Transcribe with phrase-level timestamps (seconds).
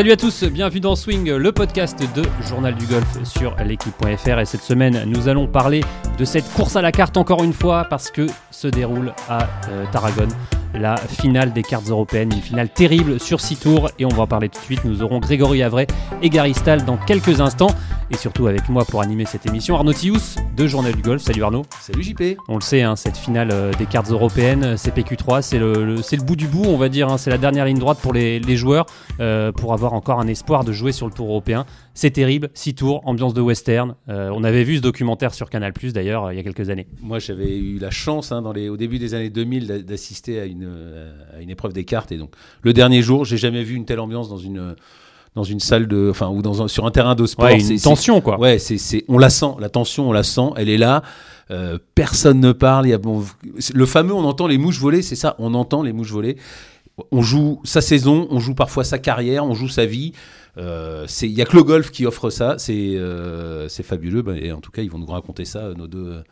[0.00, 4.38] Salut à tous, bienvenue dans Swing, le podcast de Journal du Golf sur l'équipe.fr.
[4.38, 5.82] Et cette semaine, nous allons parler
[6.20, 9.86] de cette course à la carte encore une fois parce que se déroule à euh,
[9.90, 10.28] Tarragone
[10.74, 14.26] la finale des cartes européennes, une finale terrible sur 6 tours et on va en
[14.26, 14.84] parler tout de suite.
[14.84, 15.86] Nous aurons Grégory Avray
[16.22, 17.74] et Gary Stahl dans quelques instants
[18.10, 21.22] et surtout avec moi pour animer cette émission Arnaud Tius de Journal du Golf.
[21.22, 21.62] Salut Arnaud.
[21.80, 22.22] Salut JP.
[22.48, 26.36] On le sait, hein, cette finale euh, des cartes européennes, CPQ3, c'est le, le, bout
[26.36, 27.08] du bout, on va dire.
[27.08, 27.18] Hein.
[27.18, 28.86] c'est la dernière ligne droite pour les, joueurs
[29.20, 31.64] euh, pour avoir encore un espoir de jouer sur le tour européen.
[32.00, 33.94] C'est terrible, 6 tours, ambiance de western.
[34.08, 36.86] Euh, on avait vu ce documentaire sur Canal Plus d'ailleurs il y a quelques années.
[37.02, 40.46] Moi j'avais eu la chance hein, dans les, au début des années 2000 d'assister à
[40.46, 40.66] une,
[41.36, 42.30] à une épreuve des cartes et donc
[42.62, 44.76] le dernier jour, j'ai jamais vu une telle ambiance dans une
[45.34, 47.44] dans une salle de, enfin, ou dans sur un terrain de sport.
[47.44, 48.40] Ouais, une tension, quoi.
[48.40, 51.02] Ouais, c'est, on la sent, la tension, on la sent, elle est là.
[51.50, 52.86] Euh, personne ne parle.
[52.86, 53.26] Il y a, bon,
[53.74, 56.38] le fameux, on entend les mouches voler, c'est ça, on entend les mouches voler.
[57.12, 60.12] On joue sa saison, on joue parfois sa carrière, on joue sa vie.
[60.58, 64.22] Euh, il n'y a que le golf qui offre ça, c'est euh, fabuleux.
[64.22, 66.22] Bah, et en tout cas, ils vont nous raconter ça, nos deux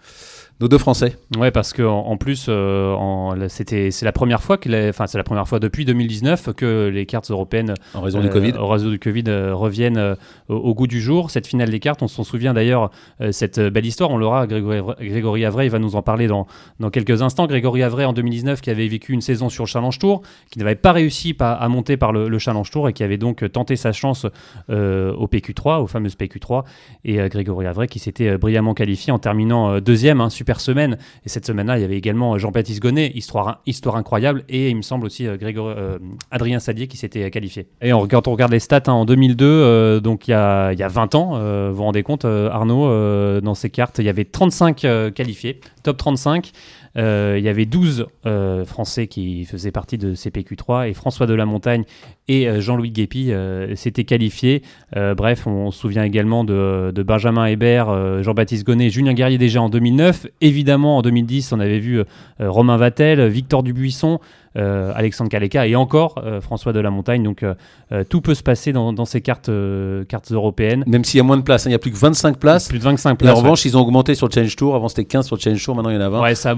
[0.60, 1.16] nos deux Français.
[1.36, 5.24] Ouais, parce que en, plus, euh, c'était c'est la première fois que, enfin c'est la
[5.24, 8.98] première fois depuis 2019 que les cartes européennes, en raison du Covid, en raison du
[8.98, 10.16] Covid, reviennent
[10.48, 11.30] au, goût du jour.
[11.30, 12.90] Cette finale des cartes, on s'en souvient d'ailleurs,
[13.30, 14.46] cette belle histoire, on l'aura.
[14.46, 16.46] Grégory, Grégory Avray, il va nous en parler dans
[16.80, 17.46] dans quelques instants.
[17.46, 20.74] Grégory Avray en 2019 qui avait vécu une saison sur le Challenge Tour, qui n'avait
[20.74, 23.92] pas réussi à monter par le, le Challenge Tour et qui avait donc tenté sa
[23.92, 24.26] chance
[24.70, 26.64] euh, au PQ3, au fameux PQ3,
[27.04, 30.98] et euh, Grégory Avray qui s'était euh, brillamment qualifié en terminant deuxième, hein, super semaine.
[31.24, 34.82] Et cette semaine-là, il y avait également Jean-Baptiste Gonnet, histoire, histoire incroyable, et il me
[34.82, 35.74] semble aussi Grégory,
[36.30, 37.68] Adrien Sadier qui s'était qualifié.
[37.80, 40.82] Et quand on regarde les stats, hein, en 2002, donc il y, a, il y,
[40.82, 44.86] a, 20 ans, vous vous rendez compte, Arnaud, dans ces cartes, il y avait 35
[45.14, 46.52] qualifiés, top 35.
[46.96, 51.34] Euh, il y avait 12 euh, Français qui faisaient partie de CPQ3 et François de
[51.34, 51.84] la Montagne
[52.28, 53.32] et euh, Jean-Louis Guépi
[53.74, 54.62] s'étaient qualifiés.
[54.94, 60.26] bref, on, se souvient également de, Benjamin Hébert, Jean-Baptiste Gonnet, Julien Guerrier déjà en 2009.
[60.40, 62.02] Évidemment, en 2010, on avait vu
[62.40, 64.20] Romain Vatel, Victor Dubuisson,
[64.56, 67.22] Alexandre Kaleka et encore euh, François de la Montagne.
[67.22, 67.54] Donc euh,
[68.08, 69.50] tout peut se passer dans, ces cartes,
[70.08, 70.84] cartes européennes.
[70.86, 71.70] Même s'il y a moins de places, hein.
[71.70, 72.68] il y a plus que 25 places.
[72.68, 73.34] Plus de 25 places.
[73.34, 74.74] en revanche, ils ont augmenté sur le Challenge Tour.
[74.74, 76.22] Avant c'était 15 sur le Challenge Tour, maintenant il y en a 20.
[76.22, 76.54] Ouais, ça,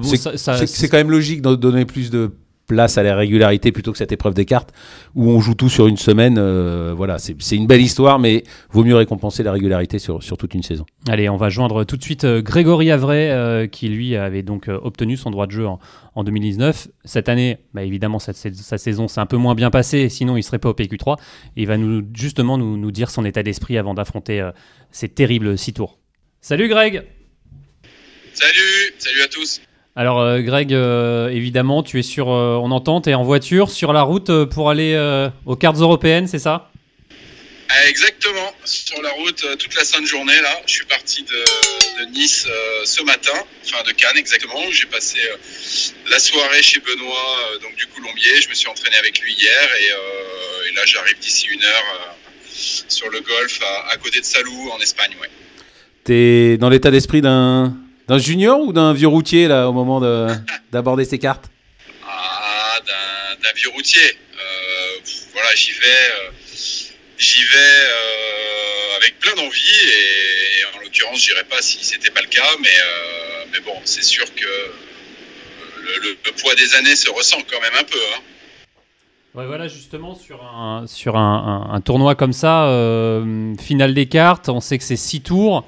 [0.67, 2.33] c'est quand même logique de donner plus de
[2.71, 4.73] place à la régularité plutôt que cette épreuve des cartes
[5.17, 6.37] où on joue tout sur une semaine.
[6.39, 10.55] Euh, voilà, c'est une belle histoire, mais vaut mieux récompenser la régularité sur, sur toute
[10.55, 10.87] une saison.
[11.09, 14.69] Allez, on va joindre tout de suite euh, Grégory Avray, euh, qui lui avait donc
[14.69, 15.81] obtenu son droit de jeu en,
[16.15, 16.87] en 2019.
[17.05, 20.45] Cette année, bah, évidemment, sa, sa saison s'est un peu moins bien passée, sinon il
[20.45, 21.17] serait pas au PQ3.
[21.57, 24.49] Et il va nous, justement nous, nous dire son état d'esprit avant d'affronter
[24.93, 25.99] ces terribles six tours.
[26.41, 27.03] Salut Greg
[28.33, 29.61] Salut, salut à tous
[30.01, 33.71] alors euh, Greg, euh, évidemment, tu es sur, euh, on entend, tu es en voiture
[33.71, 34.97] sur la route pour aller
[35.45, 36.71] aux cartes européennes, c'est ça?
[37.87, 40.63] Exactement, sur la route toute la sainte journée là.
[40.65, 42.49] Je suis parti de, Nice
[42.87, 44.63] ce matin, enfin de Cannes exactement.
[44.71, 45.19] J'ai passé
[46.09, 48.41] la soirée chez Benoît, donc du Colombier.
[48.41, 52.17] Je me suis entraîné avec lui hier et, là j'arrive d'ici une heure
[52.89, 55.13] sur le golf à, côté de Salou en Espagne.
[55.21, 55.29] Ouais.
[56.05, 57.77] T'es dans l'état d'esprit d'un
[58.09, 60.01] d'un junior ou d'un vieux routier là au moment
[60.73, 61.51] d'aborder ses cartes
[62.07, 64.01] Ah, d'un vieux routier.
[64.01, 65.01] Euh,
[65.33, 66.31] voilà, j'y vais, euh,
[67.19, 72.29] j'y vais euh, avec plein d'envie et, en l'occurrence, j'irai pas si c'était pas le
[72.29, 72.69] cas, mais
[73.53, 74.47] mais bon, c'est sûr que
[76.03, 77.99] le, poids des années se ressent quand même un peu.
[78.15, 78.21] Hein.
[79.35, 82.69] Ouais, voilà, justement, sur un, sur un, tournoi comme ça,
[83.61, 85.67] finale des cartes, on sait que c'est six tours.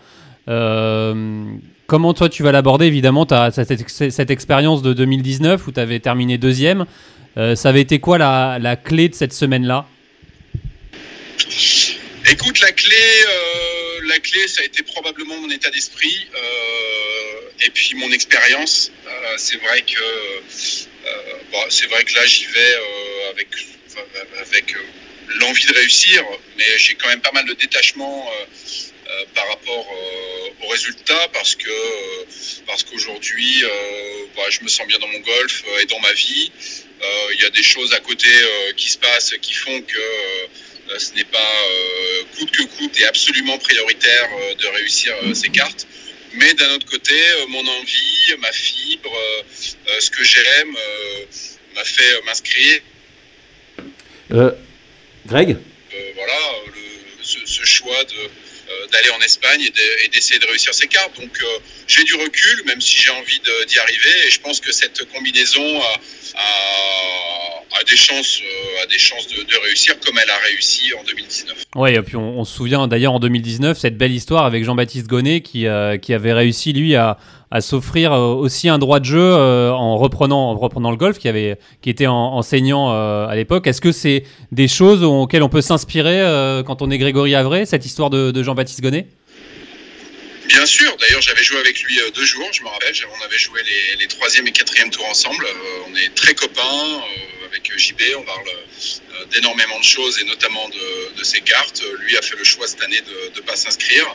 [1.93, 6.01] Comment toi tu vas l'aborder Évidemment, tu as cette, expérience de 2019 où tu avais
[6.01, 6.87] terminé deuxième.
[7.37, 9.87] Euh, ça avait été quoi la, clé de cette semaine-là?
[12.31, 17.69] Écoute, la clé, euh, la clé, ça a été probablement mon état d'esprit euh, et
[17.69, 18.91] puis mon expérience.
[19.37, 20.03] c'est vrai que
[21.69, 22.75] c'est vrai que là j'y vais
[23.33, 23.49] avec
[24.41, 24.75] avec
[25.41, 26.25] l'envie de réussir,
[26.57, 28.27] mais j'ai quand même pas mal de détachement
[29.35, 32.25] par rapport euh, aux résultats parce que euh,
[32.67, 33.65] parce qu'aujourd'hui
[34.37, 36.51] bah, je me sens bien dans mon golf et dans ma vie.
[37.35, 38.29] Il y a des choses à côté
[38.77, 41.55] qui se passent qui font que ce n'est pas
[42.39, 44.29] coûte que coûte et absolument prioritaire
[44.59, 45.87] de réussir ces cartes.
[46.35, 47.15] Mais d'un autre côté,
[47.49, 49.13] mon envie, ma fibre,
[49.99, 50.77] ce que j'aime
[51.75, 52.81] m'a fait m'inscrire.
[55.27, 55.57] Greg?
[56.15, 56.41] Voilà,
[57.23, 58.29] ce, choix de, euh,
[58.91, 59.61] d'aller en Espagne
[60.05, 61.19] et d'essayer de, réussir ces cartes.
[61.21, 61.47] Donc euh,
[61.87, 64.27] j'ai du recul, même si j'ai envie d'y arriver.
[64.27, 65.81] Et je pense que cette combinaison
[66.35, 68.41] a, des chances,
[68.83, 71.57] a des chances de, de, réussir comme elle a réussi en 2019.
[71.75, 75.07] Oui, et puis on, on se souvient d'ailleurs en 2019 cette belle histoire avec Jean-Baptiste
[75.07, 75.67] Gonnet qui,
[76.01, 77.19] qui avait réussi lui à,
[77.53, 81.59] à s'offrir aussi un droit de jeu en reprenant en reprenant le golf qui avait
[81.83, 83.67] qui était en, enseignant à l'époque.
[83.67, 86.21] Est-ce que c'est des choses auxquelles on peut s'inspirer
[86.67, 89.07] quand on est Grégory Avray, cette histoire de, de Jean-Baptiste Gonnet?
[90.49, 93.61] Bien sûr, d'ailleurs j'avais joué avec lui deux jours, je me rappelle, on avait joué
[93.63, 95.47] les, les troisième et quatrième tours ensemble,
[95.89, 97.01] on est très copains,
[97.53, 98.49] avec JB, on parle
[99.31, 101.83] d'énormément de choses et notamment de, ses cartes.
[102.01, 104.07] Lui a fait le choix cette année de ne pas s'inscrire.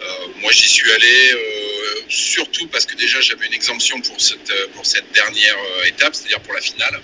[0.00, 4.52] Euh, moi j'y suis allé euh, surtout parce que déjà j'avais une exemption pour cette,
[4.74, 5.56] pour cette dernière
[5.86, 7.00] étape, c'est-à-dire pour la finale.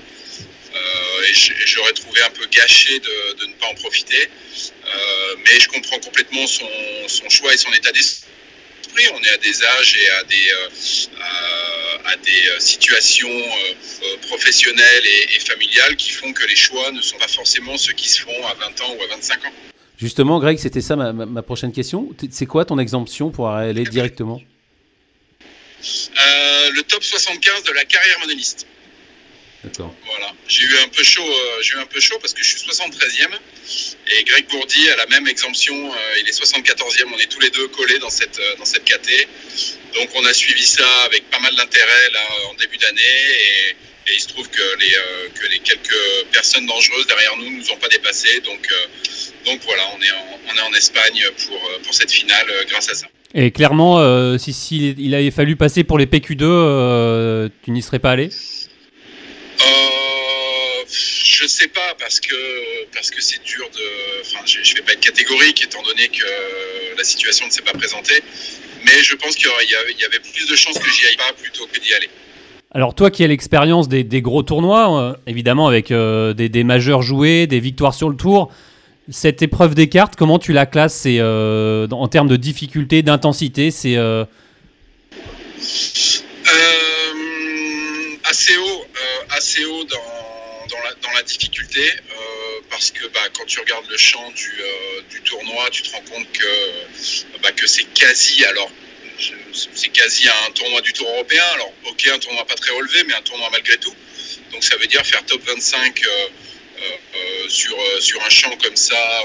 [0.75, 1.35] Euh, et
[1.67, 4.29] j'aurais trouvé un peu gâché de, de, ne pas en profiter.
[5.45, 6.69] mais je comprends complètement son,
[7.07, 8.29] son choix et son état d'esprit
[9.15, 15.37] on est à des âges et à des, euh, à des situations euh, professionnelles et,
[15.37, 18.47] et, familiales qui font que les choix ne sont pas forcément ceux qui se font
[18.47, 19.53] à 20 ans ou à 25 ans.
[19.99, 22.09] Justement, Greg, c'était ça ma, ma, prochaine question.
[22.31, 24.41] C'est quoi ton exemption pour aller directement?
[25.81, 28.67] Euh, Le top 75 de la carrière monoliste.
[29.65, 30.33] Voilà.
[30.47, 32.69] J'ai eu un peu chaud, euh, j'ai eu un peu chaud parce que je suis
[32.69, 33.29] 73e
[34.07, 37.51] et Greg Bourdi a la même exemption, euh, il est 74e, on est tous les
[37.51, 39.11] deux collés dans cette euh, dans cette KT.
[39.95, 42.21] Donc on a suivi ça avec pas mal d'intérêt là
[42.51, 44.95] en début d'année et, et, il se trouve que les
[45.35, 48.41] que les quelques personnes dangereuses derrière nous nous ont pas dépassés.
[48.41, 48.67] Donc
[49.45, 52.95] donc voilà, on est en, on est en Espagne pour pour cette finale grâce à
[52.95, 53.07] ça.
[53.35, 57.83] Et clairement, euh, si, si, il avait fallu passer pour les PQ2, euh, tu n'y
[57.83, 58.31] serais pas allé?
[59.61, 59.65] Euh,
[60.91, 62.35] je sais pas parce que
[62.95, 64.21] parce que c'est dur de.
[64.23, 66.25] Enfin, je, je vais pas être catégorique étant donné que
[66.97, 68.23] la situation ne s'est pas présentée,
[68.85, 71.67] mais je pense qu'il y, y, avait plus de chances que j'y aille pas plutôt
[71.67, 72.09] que d'y aller.
[72.75, 76.65] Alors toi qui as l'expérience des, des, gros tournois, euh, évidemment avec euh, des, des,
[76.65, 78.51] majeurs joués, des victoires sur le tour,
[79.11, 83.97] cette épreuve des cartes, comment tu la classes euh, en termes de difficulté, d'intensité, c'est
[88.25, 88.85] assez haut,
[89.31, 90.28] assez haut dans,
[91.03, 95.21] dans, la, difficulté, euh, parce que bah, quand tu regardes le champ du, euh, du
[95.23, 98.71] tournoi, tu te rends compte que, bah, que c'est quasi, alors
[99.53, 103.15] c'est quasi un tournoi du tour européen, alors ok, un tournoi pas très relevé, mais
[103.15, 103.95] un tournoi malgré tout.
[104.53, 106.29] Donc ça veut dire faire top 25 euh,
[106.81, 109.23] euh, sur, sur un champ comme ça,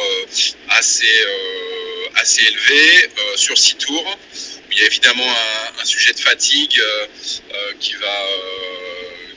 [0.69, 1.25] assez,
[2.15, 4.17] assez élevé, sur 6 tours.
[4.71, 5.31] Il y a évidemment
[5.79, 6.81] un sujet de fatigue
[7.79, 8.27] qui va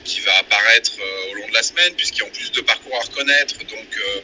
[0.07, 2.61] qui va apparaître euh, au long de la semaine, puisqu'il y a en plus de
[2.61, 3.57] parcours à reconnaître.
[3.57, 4.21] Donc, euh,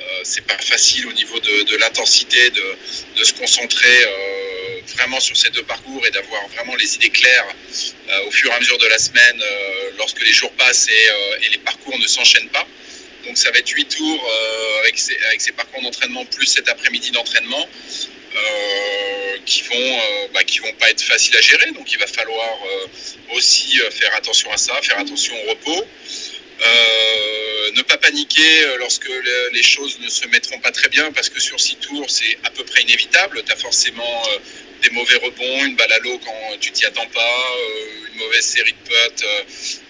[0.00, 4.06] euh, c'est pas facile au niveau de, l'intensité de, se concentrer
[4.96, 7.46] vraiment sur ces deux parcours et d'avoir vraiment les idées claires
[8.26, 9.42] au fur et à mesure de la semaine
[9.96, 12.66] lorsque les jours passent et, les parcours ne s'enchaînent pas.
[13.24, 14.30] Donc ça va être huit tours
[14.82, 17.66] avec ces parcours d'entraînement plus cet après-midi d'entraînement.
[19.44, 21.70] Euh, qui vont euh, bah, qui vont pas être faciles à gérer.
[21.72, 22.86] Donc il va falloir euh,
[23.36, 25.86] aussi faire attention à ça, faire attention au repos.
[26.60, 29.10] Euh, ne pas paniquer lorsque
[29.52, 32.50] les choses ne se mettront pas très bien parce que sur six tours c'est à
[32.50, 33.42] peu près inévitable.
[33.44, 34.38] Tu as forcément euh,
[34.82, 37.20] des mauvais rebonds, une balle à l'eau quand tu t'y attends pas,
[37.58, 39.24] euh, une mauvaise série de putts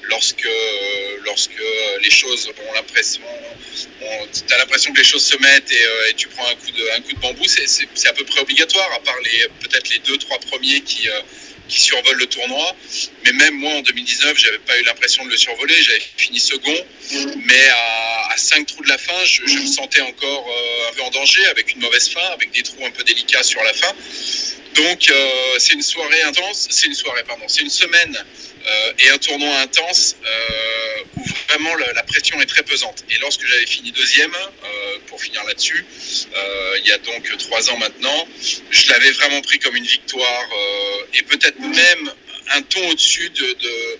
[0.09, 0.49] lorsque,
[1.25, 1.63] lorsque
[2.03, 3.23] les choses ont l'impression,
[4.01, 6.97] tu as l'impression que les choses se mettent et, et, tu prends un coup de,
[6.97, 9.17] un coup de bambou, c'est à peu près obligatoire à part
[9.61, 11.09] peut-être les deux trois premiers qui
[11.69, 12.77] qui survole le tournoi.
[13.25, 15.75] Mais même moi, en 2019, j'avais pas eu l'impression de le survoler.
[15.83, 16.77] J'avais fini second,
[17.47, 21.03] mais à, à 5 trous de la fin, je, me sentais encore euh, un peu
[21.03, 23.93] en danger, avec une mauvaise fin, avec des trous un peu délicats sur la fin.
[24.75, 26.67] Donc, euh, c'est une soirée intense.
[26.71, 27.45] C'est une soirée, pardon.
[27.49, 28.17] C'est une semaine
[28.67, 33.05] euh, et un tournoi intense euh, où vraiment la, la, pression est très pesante.
[33.11, 35.85] Et lorsque j'avais fini deuxième, euh, pour finir là-dessus,
[36.35, 38.29] euh, il y a donc trois ans maintenant,
[38.71, 40.49] je l'avais vraiment pris comme une victoire
[41.15, 42.13] et peut-être même
[42.51, 43.99] un ton au-dessus de, de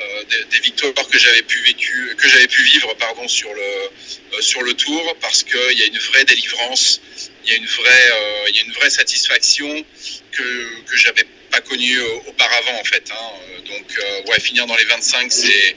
[0.00, 3.62] euh, des, des, victoires que j'avais pu vécu, que j'avais pu vivre pardon sur le
[3.62, 7.00] euh, sur le tour parce qu'il y a une vraie délivrance,
[7.44, 9.84] il y a une vraie euh, il y a une vraie satisfaction
[10.32, 13.10] que que j'avais pas connue auparavant en fait.
[13.12, 13.60] Hein.
[13.66, 13.98] Donc
[14.28, 15.76] ouais finir dans les 25 c'est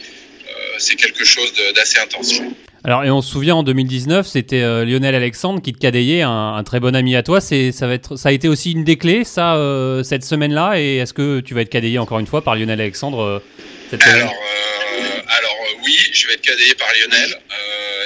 [0.79, 2.41] c'est quelque chose d'assez intense.
[2.87, 6.55] Alors, et on se souvient en 2019, c'était euh, Lionel Alexandre qui te cadayait, un,
[6.55, 7.41] un, très bon ami à toi.
[7.41, 10.79] C'est, ça, va être, ça a été aussi une des clés, ça, euh, cette semaine-là?
[10.79, 13.39] Et est-ce que tu vas être cadayé encore une fois par Lionel Alexandre euh,
[13.89, 14.21] cette semaine?
[14.21, 14.33] Alors,
[15.27, 17.37] alors, oui, je vais être cadayé par Lionel.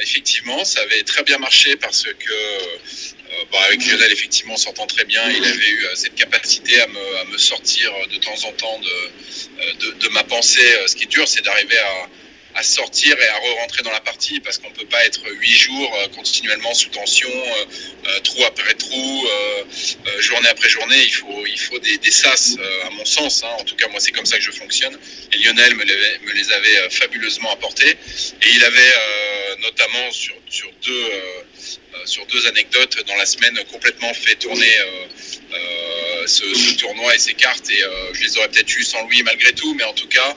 [0.01, 2.33] effectivement, ça avait très bien marché parce que
[3.51, 5.29] bon, avec Lionel, effectivement, on s'entend très bien.
[5.29, 9.86] Il avait eu cette capacité à me, à me, sortir de temps en temps de,
[9.86, 10.67] de, de ma pensée.
[10.88, 12.10] Ce qui est dur, c'est d'arriver à
[12.55, 15.95] à sortir et à re-rentrer dans la partie parce qu'on peut pas être huit jours
[15.95, 17.65] euh, continuellement sous tension, euh,
[18.07, 19.27] euh, trou après trou,
[20.19, 21.01] journée après journée.
[21.03, 23.43] Il faut, il faut des, des sas, à mon sens.
[23.43, 23.55] Hein.
[23.60, 24.98] En tout cas, moi, c'est comme ça que je fonctionne.
[25.31, 27.89] Et Lionel me les, me les avait fabuleusement apportés.
[27.89, 28.93] Et il avait
[29.60, 31.05] notamment sur, sur deux
[32.05, 34.73] sur deux anecdotes dans la semaine complètement fait tourner
[36.25, 39.53] ce, ce, tournoi et ces cartes et je les aurais peut-être eu sans lui malgré
[39.53, 40.35] tout mais en tout cas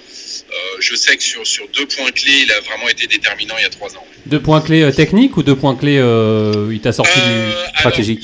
[0.54, 3.62] euh, je sais que sur, sur deux points clés, il a vraiment été déterminant il
[3.62, 4.06] y a trois ans.
[4.26, 8.22] Deux points clés euh, techniques ou deux points clés, euh, il t'a sorti du stratégique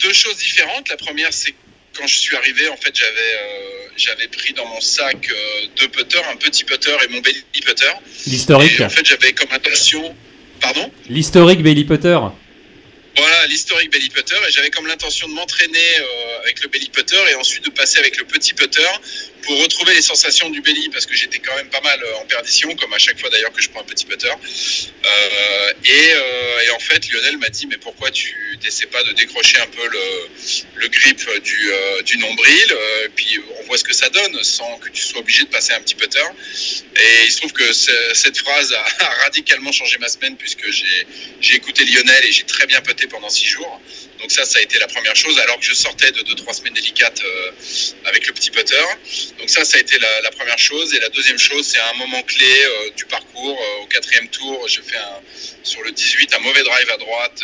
[0.00, 0.88] deux, choses différentes.
[0.88, 1.54] La première, c'est
[1.96, 5.28] quand je suis arrivé, en fait, j'avais j'avais pris dans mon sac
[5.76, 7.84] deux putters, un petit putter et mon belly putter.
[8.26, 8.80] L'historique.
[8.80, 10.14] En fait, j'avais comme intention.
[10.60, 12.18] Pardon L'historique belly putter.
[13.16, 14.36] Voilà, l'historique belly putter.
[14.48, 15.78] Et j'avais comme l'intention de m'entraîner
[16.42, 18.86] avec le belly putter et ensuite de passer avec le petit putter
[19.42, 22.26] pour retrouver les sensations du belly parce que j'étais quand même pas mal euh, en
[22.26, 24.28] perdition, comme à chaque fois d'ailleurs que je prends un petit putter.
[24.28, 29.12] Euh, et, euh, et, en fait, Lionel m'a dit mais pourquoi tu n'essaies pas de
[29.12, 30.28] décrocher un peu le,
[30.76, 34.78] le grip du, euh, du nombril, euh, puis on voit ce que ça donne sans
[34.78, 36.18] que tu sois obligé de passer un petit putter.
[36.96, 41.54] Et il se trouve que cette phrase a, a, radicalement changé ma semaine puisque j'ai
[41.54, 43.80] écouté Lionel et j'ai très bien puté pendant six jours.
[44.20, 46.74] Donc ça, ça a été la première chose, alors que je sortais de 2-3 semaines
[46.74, 47.50] délicates euh,
[48.04, 48.76] avec le petit putter.
[49.38, 50.94] Donc ça, ça a été la, première chose.
[50.94, 53.58] Et la deuxième chose, c'est un moment clé euh, du parcours.
[53.58, 54.98] Euh, au quatrième tour, je fais
[55.62, 57.42] sur le 18 un mauvais drive à droite.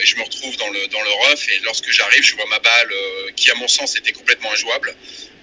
[0.00, 1.48] Et je me retrouve dans le, dans le rough.
[1.48, 2.92] Et lorsque j'arrive, je vois ma balle
[3.36, 4.94] qui, à mon sens, était complètement injouable.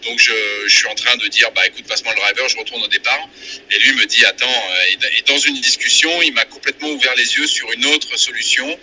[0.04, 0.34] Donc je,
[0.66, 3.30] je, suis en train de dire, bah écoute, passe-moi le driver, je retourne au départ.
[3.70, 7.48] Et lui me dit, attends, et dans une discussion, il m'a complètement ouvert les yeux
[7.48, 8.78] sur une autre solution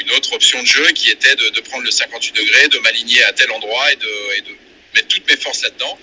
[0.00, 3.32] une autre option de jeu qui était de, prendre le 58 degrés, de m'aligner à
[3.32, 4.56] tel endroit et de
[4.94, 5.98] mettre toutes mes forces là-dedans.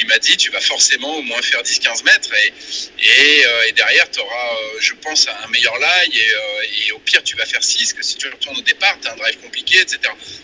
[0.00, 2.30] Il m'a dit, tu vas forcément au moins faire 10-15 mètres.
[2.34, 2.52] Et,
[2.98, 6.18] et, euh, derrière, tu auras, euh, je pense, un meilleur lie.
[6.18, 9.08] Et, euh, au pire, tu vas faire 6, que si tu retournes au départ, tu
[9.08, 9.98] as un drive compliqué, etc.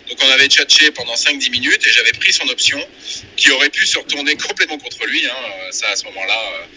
[0.09, 2.85] Donc on avait tchatché pendant 5-10 minutes et j'avais pris son option
[3.37, 5.25] qui aurait pu se retourner complètement contre lui.
[5.25, 5.71] Hein.
[5.71, 6.67] Ça, à ce moment-là,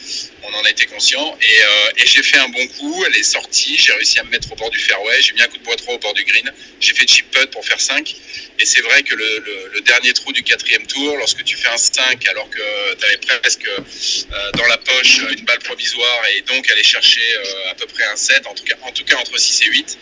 [0.45, 1.39] on en a été conscient.
[1.43, 3.05] Et, j'ai fait un bon coup.
[3.07, 3.77] Elle est sortie.
[3.77, 5.21] J'ai réussi à me mettre au bord du fairway.
[5.21, 6.51] J'ai mis un coup de bois trop au bord du green.
[6.81, 8.15] J'ai fait chip putt pour faire 5.
[8.59, 11.69] Et c'est vrai que le, le, le, dernier trou du quatrième tour, lorsque tu fais
[11.69, 12.63] un 5 alors que
[12.99, 17.71] tu avais presque euh, dans la poche une balle provisoire et donc aller chercher euh,
[17.71, 19.99] à peu près un 7, en tout cas, en tout cas entre 6 et 8,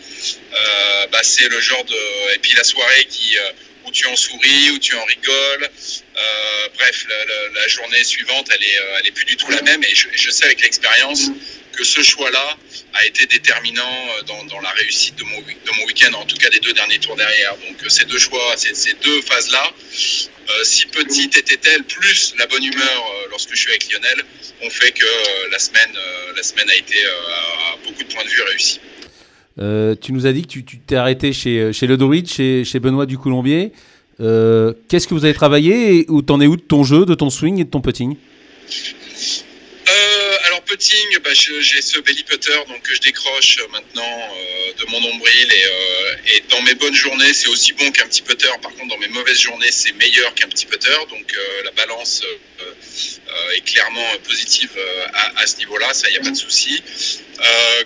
[0.53, 2.35] euh, bah, c'est le genre de...
[2.35, 3.37] Et puis la soirée qui
[3.85, 5.69] où tu en souris, où tu en rigoles.
[6.17, 7.05] Euh, bref,
[7.53, 9.83] la, journée suivante, elle est, elle est plus du tout la même.
[9.83, 11.29] Et je sais avec l'expérience
[11.75, 12.57] que ce choix-là
[12.93, 13.81] a été déterminant
[14.27, 16.99] dans, dans, la réussite de mon, de mon week-end, en tout cas des deux derniers
[16.99, 17.55] tours derrière.
[17.67, 22.81] Donc ces deux choix, ces, deux phases-là, euh, si petite était-elle, plus la bonne humeur
[22.83, 24.23] euh, lorsque je suis avec Lionel,
[24.63, 25.93] ont fait que euh, la, semaine,
[26.35, 28.79] la semaine a été à beaucoup de points de vue réussie.
[29.57, 32.79] Euh, tu nous as dit que tu t'es arrêté chez, chez Le Druide, chez, chez
[32.79, 33.71] Benoît du Coulombier.
[34.19, 37.15] Euh, Qu'est-ce que vous avez travaillé et où t'en es où de ton jeu, de
[37.15, 38.15] ton swing et de ton putting?
[39.87, 44.85] Euh, alors putting, bah, j'ai ce belly putter donc que je décroche maintenant euh, de
[44.89, 48.47] mon nombril et, euh, et, dans mes bonnes journées c'est aussi bon qu'un petit putter.
[48.61, 50.89] Par contre dans mes mauvaises journées c'est meilleur qu'un petit putter.
[51.09, 52.23] Donc la balance
[53.55, 54.71] est clairement positive
[55.13, 56.81] à, à, ce niveau-là, ça y a pas de souci.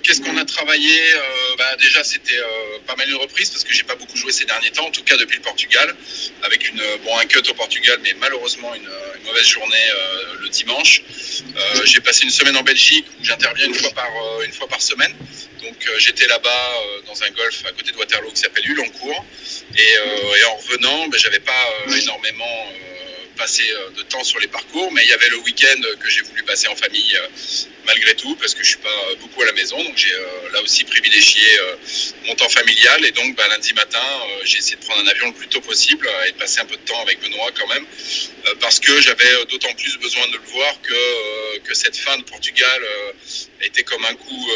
[0.04, 1.00] Qu'est-ce qu'on a travaillé
[1.58, 2.40] bah, Déjà c'était
[2.88, 5.04] pas mal une reprise parce que j'ai pas beaucoup joué ces derniers temps, en tout
[5.04, 5.96] cas depuis le Portugal,
[6.44, 8.90] avec une bon un cut au Portugal, mais malheureusement une,
[9.20, 9.88] une mauvaise journée
[10.42, 11.02] le dimanche.
[11.56, 14.68] Euh, j'ai passé une semaine en Belgique où j'interviens une fois par euh, une fois
[14.68, 15.14] par semaine.
[15.62, 16.72] Donc euh, j'étais là-bas
[17.06, 19.26] dans un golf à côté de Waterloo qui s'appelle Hulancourt.
[19.76, 22.74] Et, et en revenant, ben, j'avais pas énormément
[23.40, 23.64] passer
[23.96, 26.68] de temps sur les parcours, mais il y avait le week-end que j'ai voulu passer
[26.68, 27.18] en famille
[27.86, 30.14] malgré tout, parce que je suis pas beaucoup à la maison, donc j'ai
[30.52, 31.48] là aussi privilégié
[32.26, 34.08] mon temps familial, et donc bah, lundi matin,
[34.44, 36.76] j'ai essayé de prendre un avion le plus tôt possible et de passer un peu
[36.76, 37.86] de temps avec Benoît quand même,
[38.60, 42.82] parce que j'avais d'autant plus besoin de le voir que, cette fin de Portugal
[43.62, 44.52] était comme un coup,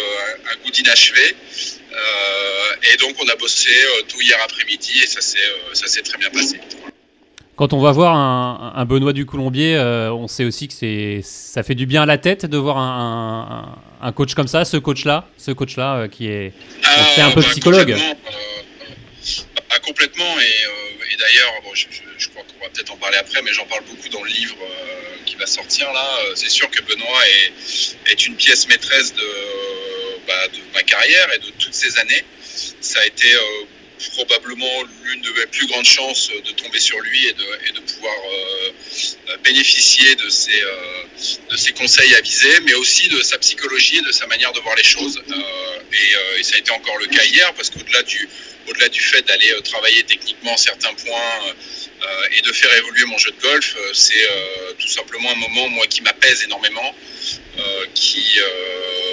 [0.51, 1.35] un, goût d'inachevé.
[2.91, 3.71] et donc on a bossé
[4.09, 6.59] tout hier après-midi et ça s'est très bien passé.
[7.55, 11.21] Quand on va voir un, un Benoît du Colombier, euh, on sait aussi que c'est,
[11.23, 14.65] ça fait du bien à la tête de voir un, un, un coach comme ça,
[14.65, 16.51] ce coach-là, ce coach-là euh, qui est,
[16.83, 17.91] ah, c'est un peu bah, psychologue.
[17.91, 18.15] Complètement,
[19.69, 23.17] bah, complètement et, et d'ailleurs, bon, je, je, je, crois qu'on va peut-être en parler
[23.17, 24.55] après, mais j'en parle beaucoup dans le livre
[25.25, 26.05] qui va sortir là.
[26.33, 29.29] C'est sûr que Benoît est, est une pièce maîtresse de,
[30.27, 32.23] bah, de ma carrière et de toutes ces années.
[32.81, 33.27] Ça a été
[34.11, 37.79] probablement l'une de mes plus grandes chances de tomber sur lui et de, et de
[37.79, 40.61] pouvoir euh, bénéficier de ses,
[41.49, 44.75] de ses conseils avisés, mais aussi de sa psychologie et de sa manière de voir
[44.75, 45.21] les choses.
[45.27, 48.27] Et, et, ça a été encore le cas hier, parce qu'au-delà du,
[48.69, 51.55] au-delà du fait d'aller travailler techniquement certains points
[52.37, 54.27] et de faire évoluer mon jeu de golf, c'est
[54.79, 56.95] tout simplement un moment, moi, qui m'apaise énormément,
[57.93, 58.39] qui,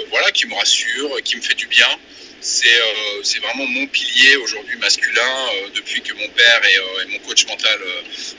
[0.09, 1.87] voilà, qui me rassure, qui me fait du bien.
[2.41, 7.19] Euh, c'est vraiment mon pilier aujourd'hui masculin euh, depuis que mon père et, euh, mon
[7.19, 7.79] coach mental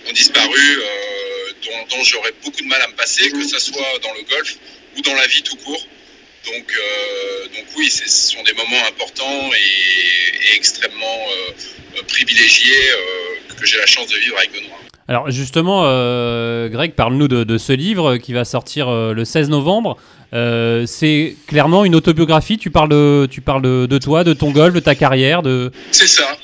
[0.08, 0.82] ont disparu,
[1.62, 4.56] dont, j'aurais beaucoup de mal à me passer, que ce soit dans le golf
[4.96, 5.86] ou dans la vie tout court.
[6.46, 6.74] Donc,
[7.54, 11.20] donc oui, ce sont des moments importants et, extrêmement
[12.08, 12.90] privilégiés
[13.58, 14.78] que j'ai la chance de vivre avec Benoît.
[15.06, 15.82] Alors justement,
[16.68, 19.96] Greg, parle-nous de, de, ce livre qui va sortir le 16 novembre.
[20.34, 22.58] Euh, c'est clairement une autobiographie.
[22.58, 25.42] Tu parles, de, tu parles de, toi, de ton golf, de ta carrière.
[25.42, 25.70] De...
[25.90, 26.38] C'est ça.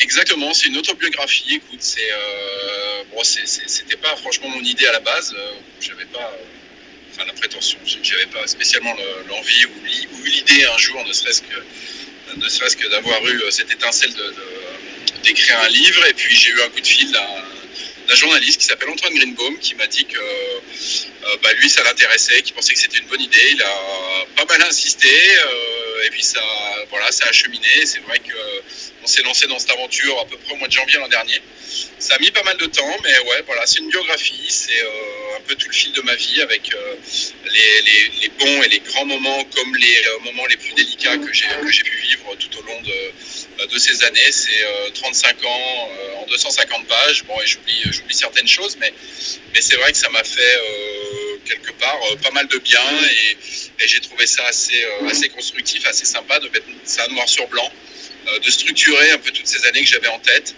[0.00, 1.56] Exactement, c'est une autobiographie.
[1.56, 5.34] Écoute, c'est, euh, bon, c'était pas franchement mon idée à la base.
[5.36, 6.32] Euh, j'avais pas,
[7.12, 8.94] enfin la prétention, j'avais pas spécialement
[9.28, 14.12] l'envie ou, l'idée un jour, ne serait-ce que, ne serait-ce que d'avoir eu cette étincelle
[15.24, 16.06] d'écrire un livre.
[16.08, 19.74] Et puis j'ai eu un coup de fil d'un, journaliste qui s'appelle Antoine Greenbaum qui
[19.74, 20.18] m'a dit que
[21.42, 23.50] bah, lui ça l'intéressait, qu'il pensait que c'était une bonne idée.
[23.52, 26.42] Il a pas mal insisté euh, et puis ça,
[26.90, 27.84] voilà, ça a cheminé.
[27.84, 30.98] C'est vrai qu'on s'est lancé dans cette aventure à peu près au mois de janvier
[30.98, 31.40] l'an dernier.
[31.98, 35.36] Ça a mis pas mal de temps, mais ouais, voilà, c'est une biographie, c'est euh,
[35.36, 36.70] un peu tout le fil de ma vie avec
[37.44, 41.96] les, bons et les grands moments comme les moments les plus délicats que j'ai pu
[42.02, 44.32] vivre tout au long de, ces années.
[44.32, 47.24] C'est 35 ans en 250 pages.
[47.24, 48.92] Bon, et j'oublie certaines choses, mais,
[49.60, 50.87] c'est vrai que ça m'a fait euh,
[51.48, 53.36] quelque part euh, pas mal de bien et,
[53.86, 57.70] j'ai trouvé ça assez, euh, assez constructif, assez sympa de mettre ça noir sur blanc,
[58.44, 60.54] de structurer un peu toutes ces années que j'avais en tête.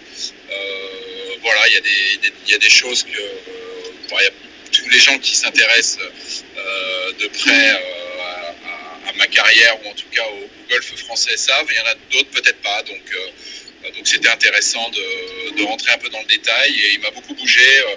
[1.42, 3.22] voilà, il y, a des, y a des choses que
[4.72, 5.98] tous les gens qui s'intéressent
[7.18, 11.66] de près à, ma carrière ou en tout cas au, golf français savent.
[11.70, 13.02] Il y en a d'autres peut-être pas, donc
[13.96, 17.60] donc c'était intéressant de, rentrer un peu dans le détail et il m'a beaucoup bougé
[17.60, 17.94] euh, euh,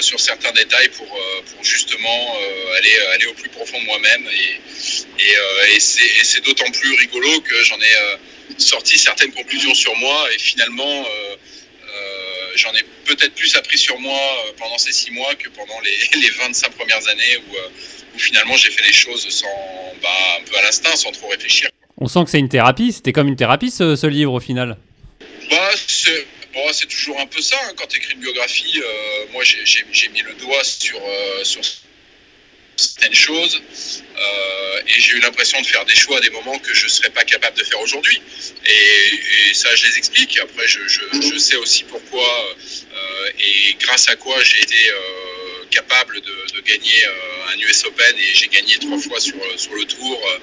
[0.00, 2.36] sur certains détails pour, euh, pour justement
[2.76, 4.28] aller, aller au plus profond de moi-même.
[4.28, 10.38] Et, et, c'est d'autant plus rigolo que j'en ai sorti certaines conclusions sur moi et
[10.38, 11.06] finalement
[12.54, 14.18] j'en ai peut-être plus appris sur moi
[14.58, 17.56] pendant ces six mois que pendant les, les 25 premières années où,
[18.14, 19.46] où finalement j'ai fait les choses sans,
[20.02, 21.70] bah, un peu à l'instinct, sans trop réfléchir.
[21.98, 24.76] On sent que c'est une thérapie, c'était comme une thérapie ce livre au final?
[25.50, 25.70] Bah,
[26.72, 27.56] c'est toujours un peu ça.
[27.64, 27.72] Hein.
[27.76, 31.44] Quand tu écris une biographie, euh, moi j'ai mis le doigt sur, euh,
[32.76, 33.62] certaines choses
[34.16, 36.90] euh, et j'ai eu l'impression de faire des choix à des moments que je ne
[36.90, 38.20] serais pas capable de faire aujourd'hui.
[38.66, 40.38] Et, ça, je les explique.
[40.38, 42.56] Après, je, sais aussi pourquoi
[43.38, 44.90] et grâce à quoi j'ai été
[45.70, 47.04] capable de, gagner
[47.52, 50.40] un US Open et j'ai gagné trois fois sur, le tour,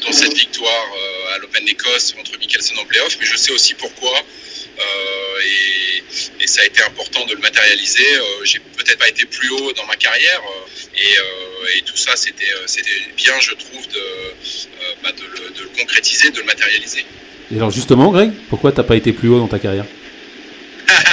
[0.00, 0.88] dans cette victoire
[1.34, 3.16] à l'Open d'Écosse contre Mickelson en playoff.
[3.20, 4.24] Mais je sais aussi pourquoi
[5.38, 8.16] euh, et, ça a été important de le matérialiser.
[8.16, 12.46] Euh, j'ai peut-être pas été plus haut dans ma carrière euh, et, tout ça, c'était
[13.16, 13.86] bien, je trouve,
[15.02, 15.22] bah, de,
[15.62, 17.04] le, concrétiser, de le matérialiser.
[17.52, 19.84] Et alors justement, Greg, pourquoi t'as pas été plus haut dans ta carrière?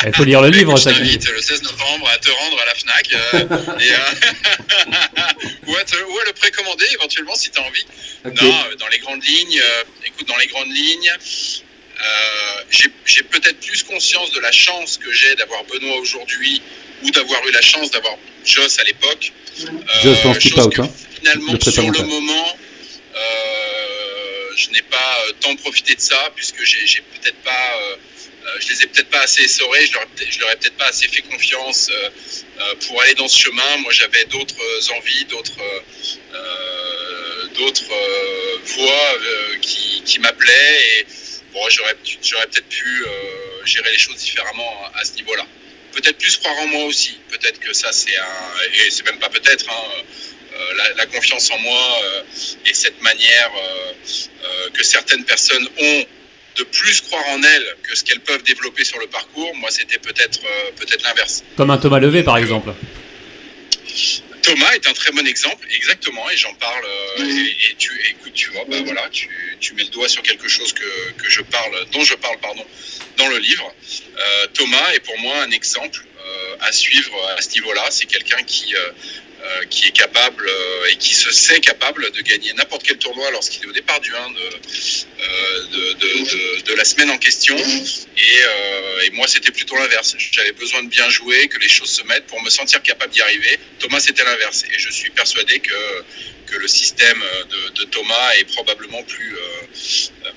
[0.05, 0.91] Il faut lire le livre, ça.
[0.91, 3.09] Je t'invite le 16 novembre à te rendre à la FNAC
[5.67, 5.83] ou, à
[6.25, 7.85] le précommander éventuellement si tu as envie.
[8.25, 9.61] Non, dans les grandes lignes,
[10.05, 11.17] écoute, dans les grandes lignes, euh,
[13.05, 16.61] j'ai peut-être plus conscience de la chance que j'ai d'avoir Benoît aujourd'hui
[17.03, 19.31] ou d'avoir eu la chance d'avoir Joss à l'époque.
[20.03, 20.79] Joss pense qu'il out.
[20.79, 20.89] Hein.
[21.17, 22.57] Finalement, sur le moment,
[23.15, 23.19] euh,
[24.55, 27.73] je n'ai pas euh, tant profité de ça puisque j'ai peut-être pas,
[28.59, 31.07] je les ai peut-être pas assez essorés, je leur, je leur ai peut-être pas assez
[31.07, 31.89] fait confiance
[32.85, 33.77] pour aller dans ce chemin.
[33.79, 35.83] Moi, j'avais d'autres envies, d'autres
[37.55, 37.83] d'autres
[38.65, 39.17] voies
[39.61, 41.05] qui, qui m'appelaient et
[41.69, 41.95] j'aurais,
[42.47, 45.45] peut-être pu euh, gérer les choses différemment à, ce niveau-là.
[45.93, 47.17] Peut-être plus croire en moi aussi.
[47.29, 48.85] Peut-être que ça, c'est un.
[48.85, 49.65] Et c'est même pas peut-être.
[49.69, 50.03] Hein,
[50.53, 52.21] euh, la, confiance en moi euh,
[52.65, 53.51] et cette manière
[54.73, 56.05] que certaines personnes ont
[56.57, 59.97] de plus croire en elles que ce qu'elles peuvent développer sur le parcours, moi, c'était
[59.97, 60.39] peut-être
[60.77, 61.43] peut-être l'inverse.
[61.57, 62.73] Comme un Thomas Levé, par exemple.
[64.45, 66.85] Thomas est un très bon exemple, exactement, et j'en parle.
[67.19, 69.27] et, tu écoute, tu vois, bah voilà, tu,
[69.59, 72.65] tu mets le doigt sur quelque chose que, que je parle, dont je parle pardon,
[73.17, 73.73] dans le livre.
[74.17, 77.87] Euh, Thomas est pour moi un exemple euh, à suivre à ce niveau-là.
[77.89, 78.75] C'est quelqu'un qui,
[79.45, 82.97] euh, euh, qui est capable euh, et qui se sait capable de gagner n'importe quel
[82.97, 87.55] tournoi lorsqu'il est au départ du 1 de, de, de, la semaine en question.
[87.57, 90.15] Et, moi, c'était plutôt l'inverse.
[90.17, 93.21] J'avais besoin de bien jouer, que les choses se mettent pour me sentir capable d'y
[93.21, 93.57] arriver.
[93.79, 94.65] Thomas, c'était l'inverse.
[94.65, 95.71] Et je suis persuadé que,
[96.47, 97.21] que le système
[97.75, 99.37] de, Thomas est probablement plus,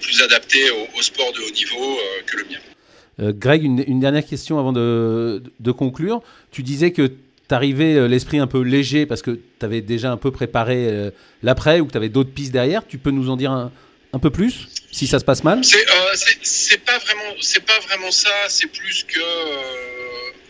[0.00, 3.32] plus adapté au, au, sport de haut niveau que le mien.
[3.32, 6.22] Greg, une, une, dernière question avant de, de conclure.
[6.52, 7.10] Tu disais que
[7.48, 11.10] t'arrivais euh, l'esprit un peu léger parce que tu avais déjà un peu préparé euh,
[11.42, 12.86] l'après ou que tu avais d'autres pistes derrière.
[12.86, 13.72] Tu peux nous en dire un,
[14.20, 15.64] peu plus si ça se passe mal?
[15.64, 18.30] C'est euh, pas vraiment c'est pas vraiment ça.
[18.48, 19.20] C'est plus que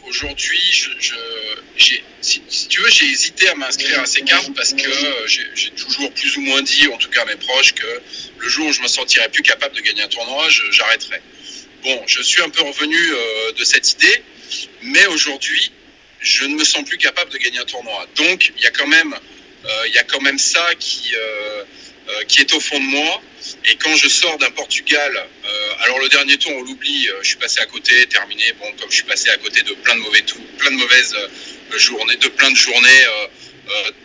[0.08, 0.58] aujourd'hui,
[2.20, 4.90] si, tu veux, j'ai hésité à m'inscrire à ces cartes parce que
[5.26, 7.86] j'ai toujours plus ou moins dit, en tout cas à mes proches, que
[8.38, 11.22] le jour où je me sentirais plus capable de gagner un tournoi, j'arrêterais.
[11.82, 12.96] Bon, je suis un peu revenu
[13.58, 14.22] de cette idée,
[14.82, 15.70] mais aujourd'hui,
[16.20, 18.06] je ne me sens plus capable de gagner un tournoi.
[18.16, 21.64] Donc, il y a quand même, euh, il y a quand même ça qui, euh,
[22.08, 23.22] euh, qui est au fond de moi.
[23.66, 27.28] Et quand je sors d'un Portugal, euh, alors le dernier tour, on l'oublie, euh, je
[27.28, 28.44] suis passé à côté, terminé.
[28.58, 31.14] Bon, comme je suis passé à côté de plein de mauvais tours, plein de mauvaises
[31.76, 33.04] journées, de plein de journées.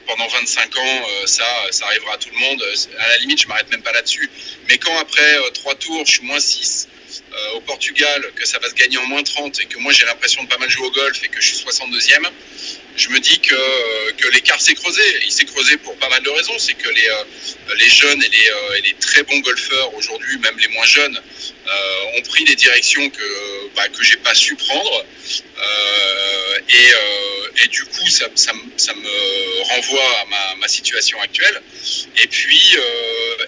[0.06, 2.62] pendant 25 ans, ça, ça arrivera à tout le monde.
[3.00, 4.30] À la limite, je m'arrête même pas là-dessus.
[4.68, 6.90] Mais quand après trois tours, je suis moins 6,
[7.22, 7.23] euh,
[7.56, 10.44] au Portugal, que ça va se gagner en moins 30 et que moi j'ai l'impression
[10.44, 12.30] de pas mal jouer au golf et que je suis 62e,
[12.96, 15.02] je me dis que, que l'écart s'est creusé.
[15.26, 16.58] Il s'est creusé pour pas mal de raisons.
[16.60, 17.24] C'est que les, euh,
[17.78, 21.20] les jeunes et les, euh, les, très bons golfeurs aujourd'hui, même les moins jeunes,
[22.16, 25.06] ont pris des directions que, bah, que j'ai pas su prendre.
[26.70, 31.62] et, et, du coup, ça, ça, ça me renvoie à ma, ma, situation actuelle.
[32.22, 32.76] Et puis,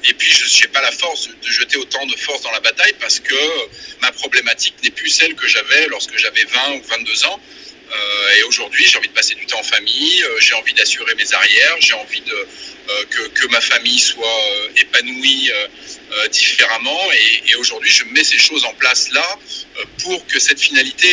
[0.06, 2.93] et puis je n'ai pas la force de jeter autant de force dans la bataille
[3.00, 3.36] parce que
[4.02, 7.42] ma problématique n'est plus celle que j'avais lorsque j'avais 20 ou 22 ans.
[7.92, 11.14] Euh, et aujourd'hui, j'ai envie de passer du temps en famille, euh, j'ai envie d'assurer
[11.16, 14.42] mes arrières, j'ai envie euh, que, que, ma famille soit
[14.78, 15.52] épanouie
[16.32, 17.00] différemment.
[17.14, 19.40] Et, et aujourd'hui, je mets ces choses en place là
[20.04, 21.10] pour que cette finalité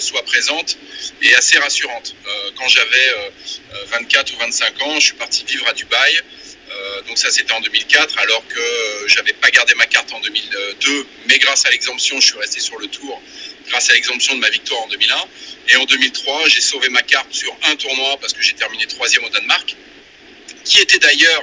[0.00, 0.76] soit présente
[1.22, 2.14] et assez rassurante.
[2.56, 3.32] quand j'avais
[3.90, 6.20] 24 ou 25 ans, je suis parti vivre à Dubaï.
[6.92, 10.20] Euh, donc ça c'était en 2004 alors que euh, j'avais pas gardé ma carte en
[10.20, 13.20] 2002 mais grâce à l'exemption je suis resté sur le tour
[13.68, 15.16] grâce à l'exemption de ma victoire en 2001
[15.68, 19.24] et en 2003 j'ai sauvé ma carte sur un tournoi parce que j'ai terminé troisième
[19.24, 19.76] au Danemark
[20.64, 21.42] qui était d'ailleurs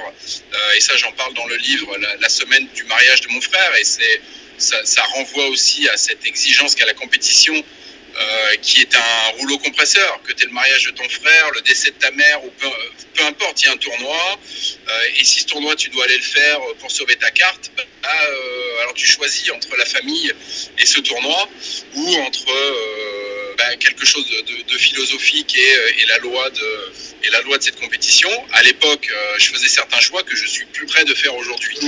[0.52, 3.74] euh, et ça j'en parle dans le livre la, semaine du mariage de mon frère.
[3.76, 4.20] Et c'est
[4.58, 7.54] ça, ça renvoie aussi à cette exigence qu'a la compétition
[8.20, 11.60] euh, qui est un rouleau compresseur, que tu es le mariage de ton frère, le
[11.62, 12.68] décès de ta mère, ou peu,
[13.14, 14.38] peu importe, il y a un tournoi,
[14.88, 17.82] euh, et si ce tournoi tu dois aller le faire pour sauver ta carte, bah,
[18.04, 20.32] euh, alors tu choisis entre la famille
[20.78, 21.48] et ce tournoi,
[21.94, 26.92] ou entre euh, bah, quelque chose de, de, de philosophique et, et, la loi de,
[27.24, 28.30] et la loi de cette compétition.
[28.52, 31.78] À l'époque, je faisais certains choix que je suis plus prêt de faire aujourd'hui.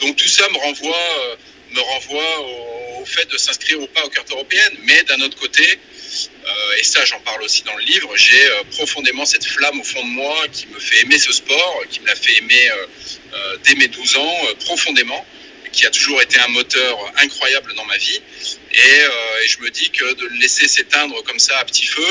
[0.00, 1.36] Donc tout ça me renvoie,
[1.72, 2.73] me renvoie au
[3.04, 4.76] au fait de s'inscrire ou pas aux cartes européennes.
[4.84, 8.64] Mais d'un autre côté, euh, et ça j'en parle aussi dans le livre, j'ai euh,
[8.70, 12.06] profondément cette flamme au fond de moi qui me fait aimer ce sport, qui me
[12.06, 15.22] l'a fait aimer euh, dès mes 12 ans profondément,
[15.72, 18.20] qui a toujours été un moteur incroyable dans ma vie.
[18.72, 19.00] Et,
[19.46, 22.10] je me dis que de le laisser s'éteindre comme ça à petit feu,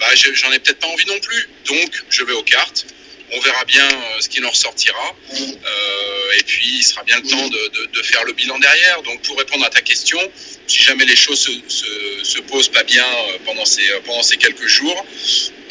[0.00, 1.48] bah, j'en ai peut-être pas envie non plus.
[1.66, 2.86] Donc je vais aux cartes
[3.32, 5.16] on verra bien euh, ce qui en ressortira.
[5.32, 9.02] Euh, et puis, il sera bien le temps de, faire le bilan derrière.
[9.02, 10.18] Donc, pour répondre à ta question,
[10.66, 15.06] si jamais les choses se, se, se posent pas bien euh, pendant ces, quelques jours,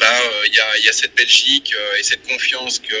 [0.00, 2.96] ben, il y, a, y, a, cette Belgique et cette confiance que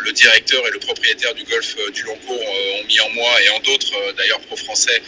[0.00, 3.48] le directeur et le propriétaire du golf du long cours ont mis en moi et
[3.50, 5.02] en d'autres, d'ailleurs pro-français,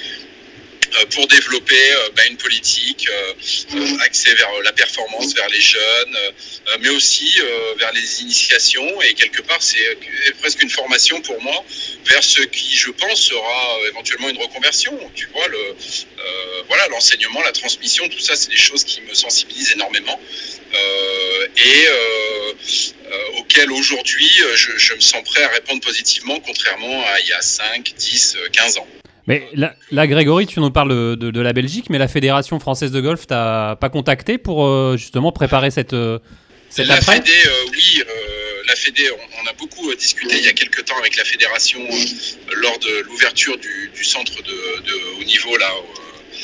[1.10, 6.18] pour développer euh, bah, une politique euh, axée vers la performance, vers les jeunes,
[6.80, 7.40] mais aussi
[7.78, 9.02] vers les initiations.
[9.02, 9.98] Et quelque part, c'est
[10.40, 11.64] presque une formation pour moi
[12.04, 14.98] vers ce qui, je pense, sera éventuellement une reconversion.
[15.14, 15.58] Tu vois, le,
[16.68, 20.20] voilà, l'enseignement, la transmission, tout ça, c'est des choses qui me sensibilisent énormément
[21.56, 21.86] et
[23.38, 27.42] auxquelles aujourd'hui, je, je me sens prêt à répondre positivement, contrairement à il y a
[27.42, 28.88] 5, 10, 15 ans.
[29.28, 33.00] Mais là, là, Grégory, tu nous parles de, la Belgique, mais la Fédération française de
[33.00, 36.18] golf t'a pas contacté pour euh, justement préparer cette, euh,
[36.70, 38.02] cette la après Fédé, euh, oui,
[38.66, 41.78] la Fédé, on, on, a beaucoup discuté il y a quelques temps avec la Fédération
[42.56, 45.72] lors de l'ouverture du, du, centre de, de, haut niveau là.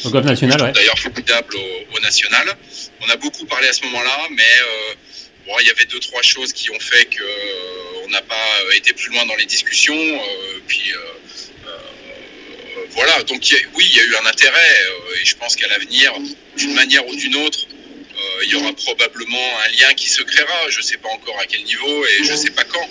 [0.04, 0.72] Au golf national, ouais.
[0.72, 2.54] D'ailleurs formidable au, au, national.
[3.00, 4.52] On a beaucoup parlé à ce moment-là, mais
[5.46, 7.24] bon, il y avait deux trois choses qui ont fait que
[8.04, 10.20] on n'a pas été plus loin dans les discussions.
[10.66, 10.92] puis
[12.94, 13.42] voilà, donc
[13.74, 16.12] oui, il y a eu un intérêt, euh, et je pense qu'à l'avenir,
[16.56, 20.70] d'une manière ou d'une autre, euh, il y aura probablement un lien qui se créera.
[20.70, 22.88] Je ne sais pas encore à quel niveau et je ne sais pas quand.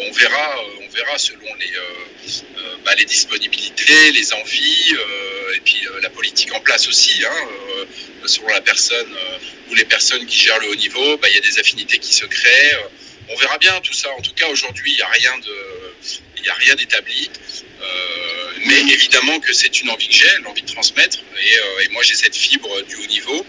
[0.00, 1.72] on verra, on verra selon les,
[2.84, 4.94] bah, les disponibilités, les envies
[5.56, 7.24] et puis la politique en place aussi.
[7.24, 7.86] Hein,
[8.26, 9.12] selon la personne
[9.68, 12.14] ou les personnes qui gèrent le haut niveau, bah, il y a des affinités qui
[12.14, 12.76] se créent.
[13.30, 14.10] On verra bien tout ça.
[14.16, 15.56] En tout cas, aujourd'hui, il n'y a rien de,
[16.36, 17.28] il n'y a rien d'établi.
[18.58, 21.18] Euh, mais évidemment que c'est une envie que j'ai, l'envie de transmettre.
[21.18, 23.46] Euh, et, moi, j'ai cette fibre du haut niveau.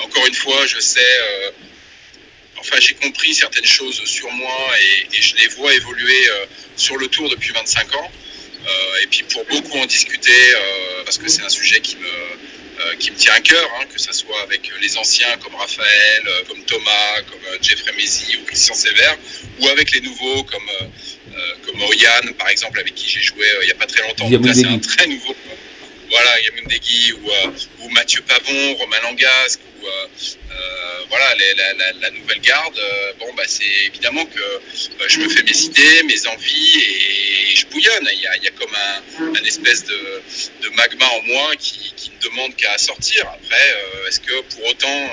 [0.00, 1.00] Encore une fois, je sais.
[1.00, 1.50] Euh,
[2.58, 4.68] enfin, j'ai compris certaines choses sur moi
[5.12, 6.28] et, je les vois évoluer
[6.76, 8.10] sur le tour depuis 25 ans.
[9.02, 10.54] et puis pour beaucoup en discuter,
[11.04, 14.12] parce que c'est un sujet qui me, qui me tient à cœur, hein, que ce
[14.12, 19.16] soit avec les anciens comme Raphaël, comme Thomas, comme Jeffrey Mézi ou Christian Sévère,
[19.60, 20.86] ou avec les nouveaux comme euh,
[21.64, 24.28] comme Oyan, par exemple, avec qui j'ai joué euh, il n'y a pas très longtemps.
[24.54, 25.34] c'est un très nouveau.
[26.08, 29.86] Voilà, Yamundegi ou, euh, ou Mathieu Pavon, Romain Langasque, ou
[31.08, 31.34] voilà,
[32.00, 32.80] la, nouvelle garde.
[33.18, 34.60] bon, bah, c'est évidemment que
[35.08, 38.08] je me fais mes idées, mes envies et je bouillonne.
[38.12, 38.74] Il y a, comme
[39.34, 43.28] un, espèce de, magma en moi qui, ne demande qu'à sortir.
[43.28, 43.76] Après,
[44.08, 45.10] est-ce que pour autant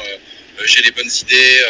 [0.66, 1.62] j'ai les bonnes idées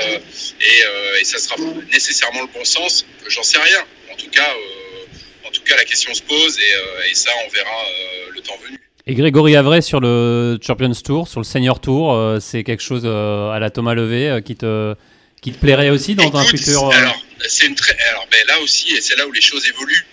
[0.62, 1.56] et, et, ça sera
[1.92, 3.06] nécessairement le bon sens?
[3.28, 6.76] J'en sais rien en tout cas, euh, en tout cas, la question se pose et,
[6.76, 8.80] euh, ça, on verra euh, le temps venu.
[9.06, 13.60] Et Grégory Avray sur le Champions Tour, sur le Senior Tour, c'est quelque chose à
[13.60, 14.95] la Thomas Levé qui te
[15.41, 18.95] qui te plairait aussi dans un futur Alors, c'est une très, alors ben, là aussi,
[18.95, 20.06] et c'est là où les choses évoluent,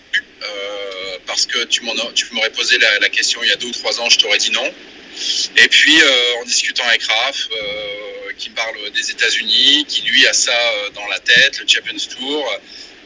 [1.25, 4.19] parce que tu m'aurais posé la, question il y a deux ou trois ans, je
[4.19, 4.69] t'aurais dit non.
[5.55, 5.95] Et puis
[6.41, 7.47] en discutant avec Raph,
[8.37, 10.51] qui parle des États-Unis, qui lui a ça
[10.93, 12.45] dans la tête, le Champions Tour.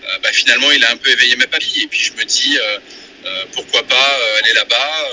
[0.06, 1.84] Euh, bah, finalement, il a un peu éveillé ma papille.
[1.84, 2.80] Et puis je me dis, euh,
[3.26, 5.10] euh, pourquoi pas aller là-bas,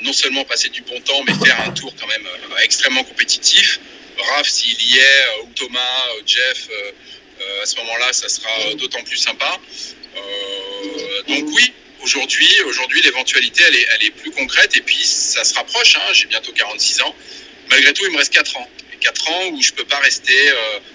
[0.00, 2.26] non seulement passer du bon temps, mais faire un tour quand même
[2.62, 3.80] extrêmement compétitif.
[4.16, 6.68] Raph, s'il y est, ou Thomas, Jeff,
[7.62, 9.58] à ce moment-là, ça sera d'autant plus sympa.
[11.26, 15.54] donc oui, aujourd'hui, aujourd'hui l'éventualité, elle est, elle est, plus concrète et puis ça se
[15.54, 15.96] rapproche.
[15.96, 16.12] Hein.
[16.12, 17.14] J'ai bientôt 46 ans.
[17.68, 18.68] Malgré tout, il me reste 4 ans.
[19.00, 20.52] 4 ans où je peux pas rester,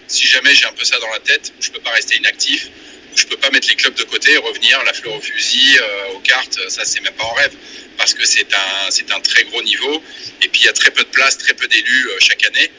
[0.08, 2.70] si jamais j'ai un peu ça dans la tête, où je peux pas rester inactif
[3.16, 6.16] je peux pas mettre les clubs de côté et revenir la fleur au fusil, euh,
[6.16, 7.54] aux cartes, ça c'est même pas en rêve
[7.98, 10.02] parce que c'est un, c'est un très gros niveau
[10.42, 12.70] et puis il y a très peu de place, très peu d'élus euh, chaque année.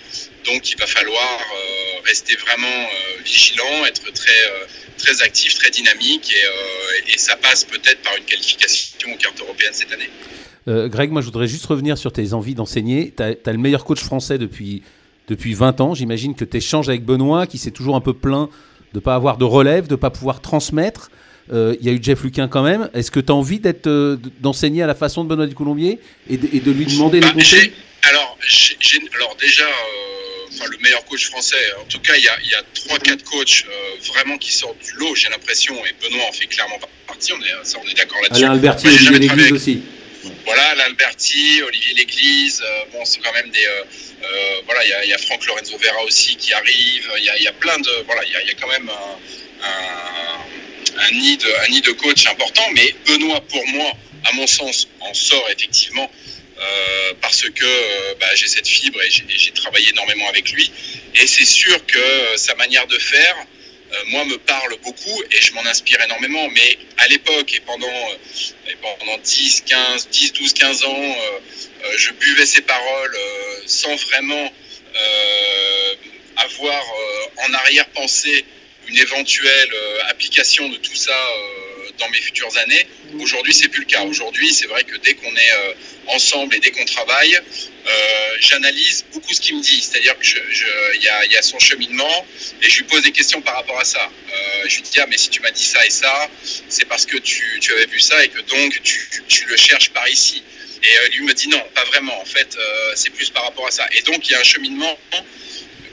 [0.44, 2.88] Donc il va falloir euh, rester vraiment
[3.24, 4.44] vigilant, être très,
[4.98, 6.34] très actif, très dynamique
[7.06, 10.10] et, ça passe peut-être par une qualification aux cartes européennes cette année.
[10.66, 13.14] Greg, moi je voudrais juste revenir sur tes envies d'enseigner.
[13.16, 14.82] Tu as, le meilleur coach français depuis,
[15.28, 15.94] depuis 20 ans.
[15.94, 18.50] J'imagine que tu échanges avec Benoît qui s'est toujours un peu plein
[18.94, 21.10] de pas avoir de relève, de pas pouvoir transmettre.
[21.52, 22.88] Euh, il y a eu Jeff Luquin quand même.
[22.94, 25.98] Est-ce que tu as envie d'être euh, d'enseigner à la façon de Benoît Ducoulombier
[26.30, 27.72] et de, et de lui demander les bah, conseils?
[28.04, 28.38] alors,
[29.18, 32.96] alors déjà, euh, le meilleur coach français, en tout cas, il y a, y a
[32.96, 33.66] 3-4 coachs
[34.14, 37.64] vraiment qui sortent du lot, j'ai l'impression, et Benoît en fait clairement partie, on est,
[37.64, 38.44] ça, on est d'accord là-dessus.
[38.44, 39.82] Alain Alberti, Olivier Léglise aussi.
[40.44, 43.66] Voilà, Alain Alberti, Olivier Léglise, bon, c'est quand même des
[44.24, 47.10] euh, voilà, il y, a Franck Lorenzo Vera aussi qui arrive.
[47.18, 48.90] Il y, a, plein de, voilà, il y, a, quand même
[49.62, 52.62] un, nid de, un nid de coach important.
[52.74, 53.92] Mais Benoît, pour moi,
[54.24, 56.10] à mon sens, en sort effectivement
[56.58, 60.70] euh, parce que euh, bah, j'ai cette fibre et j'ai travaillé énormément avec lui.
[61.14, 63.36] Et c'est sûr que sa manière de faire,
[64.08, 66.48] moi, me parle beaucoup et je m'en inspire énormément.
[66.48, 67.86] Mais à l'époque et pendant,
[68.82, 71.16] pendant 10, 15, 10, 12, 15 ans,
[71.84, 74.52] euh, je buvais ses paroles euh, sans vraiment
[74.96, 75.94] euh,
[76.36, 76.82] avoir
[77.46, 78.44] en arrière-pensée
[78.86, 79.74] une éventuelle
[80.08, 81.16] application de tout ça
[81.98, 82.86] dans mes futures années.
[83.20, 84.02] Aujourd'hui, c'est plus le cas.
[84.02, 85.52] Aujourd'hui, c'est vrai que dès qu'on est
[86.08, 87.38] ensemble et dès qu'on travaille,
[88.40, 89.80] j'analyse beaucoup ce qu'il me dit.
[89.80, 92.26] C'est-à-dire qu'il y, y, a son cheminement
[92.62, 94.10] et je lui pose des questions par rapport à ça.
[94.66, 96.28] je lui dis, ah, mais si tu m'as dit ça et ça,
[96.68, 100.42] c'est parce que tu, avais vu ça et que donc tu, le cherches par ici.
[100.82, 102.18] Et euh, lui me dit non, pas vraiment.
[102.20, 103.86] En fait, euh, c'est plus par rapport à ça.
[103.92, 104.98] Et donc, il y a un cheminement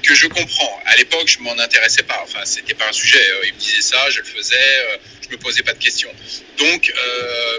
[0.02, 0.82] que je comprends.
[0.86, 2.20] À l'époque, je m'en intéressais pas.
[2.24, 3.20] Enfin, c'était pas un sujet.
[3.20, 6.14] Euh, il me disait ça, je le faisais, je me posais pas de questions.
[6.58, 6.94] Donc,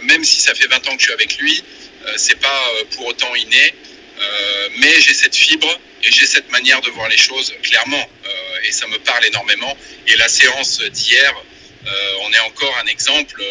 [0.03, 1.63] même si ça fait 20 ans que je suis avec lui,
[2.17, 3.75] c'est pas pour autant inné.
[4.79, 8.09] mais j'ai cette fibre et j'ai cette manière de voir les choses clairement.
[8.65, 9.77] et ça me parle énormément.
[10.07, 11.35] Et la séance d'hier,
[12.21, 13.43] on est encore un exemple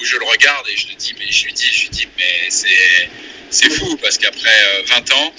[0.00, 2.08] où je le regarde et je, le dis, mais je lui dis, je lui dis,
[2.16, 3.10] mais c'est,
[3.50, 5.34] c'est fou parce qu'après 20 euh, ans,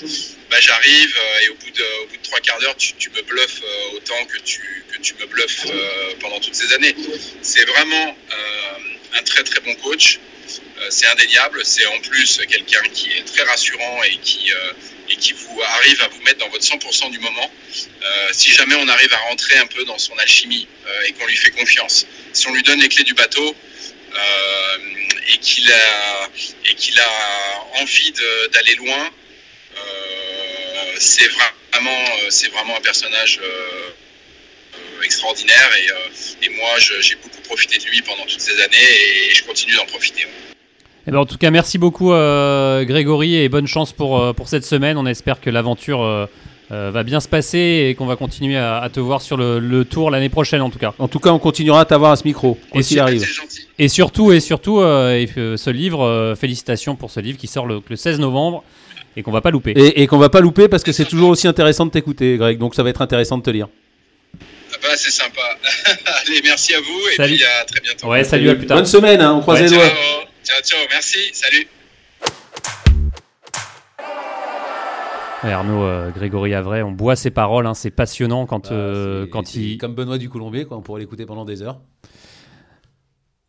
[0.50, 3.10] bah, j'arrive euh, et au bout de, au bout de trois quarts d'heure, tu, tu,
[3.12, 5.66] me bluffes euh, autant que tu, que tu me bluffes
[6.20, 6.96] pendant toutes ces années.
[7.42, 8.18] C'est vraiment
[9.14, 10.20] un très très bon coach.
[10.90, 11.62] c'est indéniable.
[11.64, 14.52] C'est en plus quelqu'un qui est très rassurant et qui,
[15.10, 17.52] et qui vous arrive à vous mettre dans votre 100% du moment.
[18.32, 20.68] si jamais on arrive à rentrer un peu dans son alchimie
[21.08, 23.56] et qu'on lui fait confiance, si on lui donne les clés du bateau
[25.32, 26.30] et qu'il a,
[26.66, 28.14] et qu'il a envie
[28.52, 29.12] d'aller loin,
[31.00, 33.40] c'est vraiment, c'est vraiment un personnage
[35.04, 39.44] extraordinaire et, et moi j'ai beaucoup profité de lui pendant toutes ces années et je
[39.44, 40.28] continue d'en profiter.
[41.10, 44.48] Eh ben, en tout cas, merci beaucoup euh, Grégory et bonne chance pour, euh, pour
[44.48, 44.96] cette semaine.
[44.96, 46.28] On espère que l'aventure euh,
[46.70, 50.30] va bien se passer et qu'on va continuer à, te voir sur le, tour l'année
[50.30, 50.94] prochaine en tout cas.
[51.00, 53.26] En tout cas, on continuera à t'avoir à ce micro, quoi s'il arrive.
[53.80, 58.64] Et surtout, et surtout ce livre, félicitations pour ce livre qui sort le, 16 novembre
[59.16, 59.72] et qu'on va pas louper.
[59.72, 62.58] Et, et qu'on va pas louper parce que c'est toujours aussi intéressant de t'écouter, Greg.
[62.58, 63.68] Donc ça va être intéressant de te lire.
[64.72, 65.42] Ah bah, c'est sympa.
[66.28, 68.08] Allez, merci à vous et puis à très bientôt.
[68.08, 68.78] Ouais, salut, à plus tard.
[68.78, 69.92] Bonne semaine, hein, on croise les doigts.
[70.44, 71.68] Ciao, ciao, merci, salut.
[75.44, 79.56] Arnaud, euh, Grégory Avray, on boit ses paroles, hein, c'est passionnant quand, bah, euh, quand
[79.56, 79.78] il.
[79.78, 81.80] Comme Benoît du Colombier, quoi, on pourrait l'écouter pendant des heures.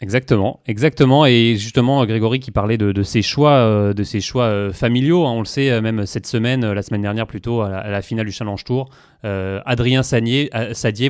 [0.03, 1.27] Exactement, exactement.
[1.27, 5.27] Et justement, Grégory qui parlait de, ses choix, euh, de ses choix euh, familiaux.
[5.27, 8.25] Hein, on le sait, euh, même cette semaine, la semaine dernière plutôt, à la, finale
[8.25, 8.89] du Challenge Tour,
[9.23, 10.49] Adrien Sadier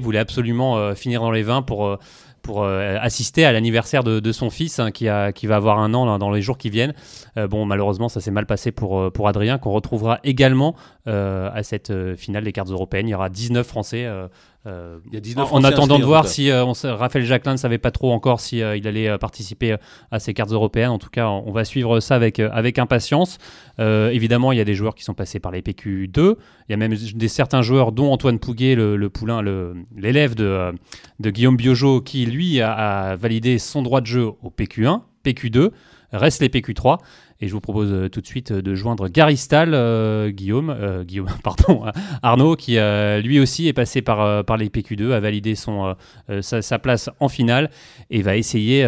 [0.00, 1.98] voulait absolument finir dans les 20 pour
[2.42, 6.42] pour assister à l'anniversaire de, son fils hein, qui va avoir un an dans les
[6.42, 6.94] jours qui viennent.
[7.36, 10.74] bon, malheureusement, ça s'est mal passé pour, pour Adrien, qu'on retrouvera également
[11.06, 13.06] à cette finale des cartes européennes.
[13.06, 14.08] Il y aura 19 Français
[14.66, 14.98] euh,
[15.36, 18.62] en, attendant de voir si euh, on, Raphaël Jacquelin ne savait pas trop encore si
[18.62, 19.76] euh, il allait participer
[20.10, 20.90] à ces cartes européennes.
[20.90, 23.38] En tout cas, on va suivre ça avec, avec impatience.
[23.78, 26.10] évidemment, il y a des joueurs qui sont passés par les PQ2.
[26.18, 26.36] Il
[26.68, 29.42] y a même des, certains joueurs, dont Antoine Pouguet, le, poulain,
[29.96, 30.72] l'élève de,
[31.20, 35.70] de Guillaume Biojo, qui lui a, a validé son droit de jeu au PQ1, PQ2.
[36.12, 36.98] Reste les PQ3.
[37.42, 41.04] Et je vous propose euh, tout de suite euh, de joindre Gary Stahl, euh, Guillaume,
[41.04, 41.84] Guillaume, pardon,
[42.22, 42.78] Arnaud, qui
[43.22, 45.94] lui aussi est passé par, par les PQ2, a validé son,
[46.40, 47.70] sa, place en finale
[48.10, 48.86] et va essayer.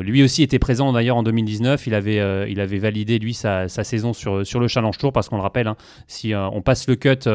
[0.00, 1.86] lui aussi était présent d'ailleurs en 2019.
[1.86, 5.28] Il avait, il avait validé lui sa, sa, saison sur, sur le Challenge Tour parce
[5.28, 7.28] qu'on le rappelle, hein, si on passe le cut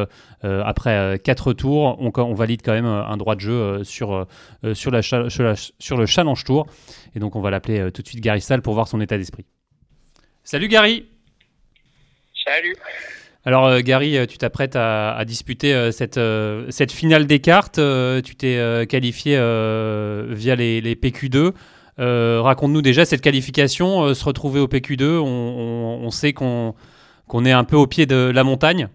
[0.43, 4.27] après 4 tours, on, on, valide quand même un droit de jeu sur,
[4.73, 6.67] sur, la, sur, le Challenge Tour.
[7.15, 9.45] Et donc on va l'appeler tout de suite Gary Stahl pour voir son état d'esprit.
[10.51, 11.05] Salut Gary.
[12.43, 12.75] Salut.
[13.45, 16.19] Alors euh, Gary, euh, tu t'apprêtes à, disputer euh, cette,
[16.71, 17.79] cette finale des cartes.
[18.25, 21.53] tu t'es qualifié via les, PQ2.
[21.99, 25.19] Raconte-nous déjà cette qualification, se retrouver au PQ2.
[25.19, 26.73] On, sait qu'on
[27.27, 28.89] qu'on est un peu au pied de la montagne.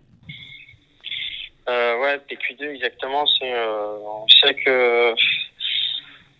[1.68, 3.26] ouais, PQ2 exactement.
[3.42, 5.14] on sait que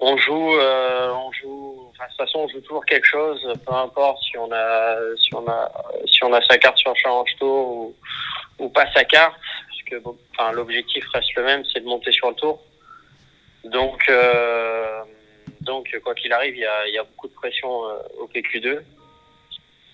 [0.01, 1.64] on joue, on joue
[1.95, 5.47] de toute façon, on joue toujours quelque chose, peu importe si on a, si on
[5.47, 5.73] a,
[6.07, 7.95] si on a sa carte sur le challenge tour ou,
[8.59, 9.37] ou pas sa carte,
[9.69, 12.61] parce que enfin, l'objectif reste le même, c'est de monter sur le tour.
[13.65, 15.03] Donc, euh,
[15.61, 18.81] donc quoi qu'il arrive, il y a, y a, beaucoup de pression euh, au PQ2.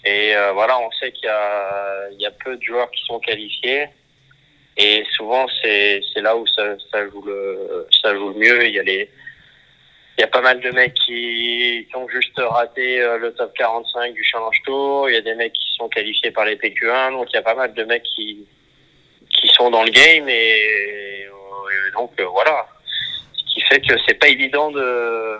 [0.04, 3.20] Et euh, voilà, on sait qu'il y a, y a peu de joueurs qui sont
[3.20, 3.86] qualifiés.
[4.76, 8.66] Et souvent, c'est là où ça, ça joue le, ça joue le mieux.
[8.66, 9.10] Il y a les,
[10.18, 14.12] il y a pas mal de mecs qui, ont juste raté euh, le top 45
[14.12, 15.08] du Challenge Tour.
[15.08, 17.12] Il y a des mecs qui sont qualifiés par les PQ1.
[17.12, 18.46] Donc il y a pas mal de mecs qui,
[19.30, 20.28] qui sont dans le game.
[20.28, 21.26] Et,
[21.94, 22.66] donc euh, voilà.
[23.32, 25.38] Ce qui fait que c'est pas évident de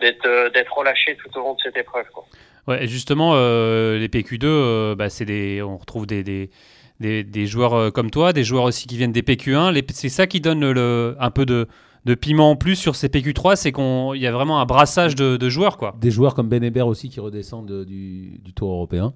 [0.00, 2.06] d'être euh, relâché tout au long de cette épreuve.
[2.12, 2.24] Quoi.
[2.66, 6.50] Ouais, justement, les PQ2, bah, des, on retrouve des, des,
[6.98, 9.84] des, joueurs comme toi, des joueurs aussi qui viennent des PQ1.
[9.92, 11.68] C'est ça qui donne le, un peu de,
[12.04, 15.48] de piment en plus sur ces PQ3, c'est qu'il y a vraiment un brassage de,
[15.48, 15.78] joueurs.
[15.78, 15.94] quoi.
[15.98, 19.14] Des joueurs comme Ben Hébert aussi qui redescendent du, Tour européen.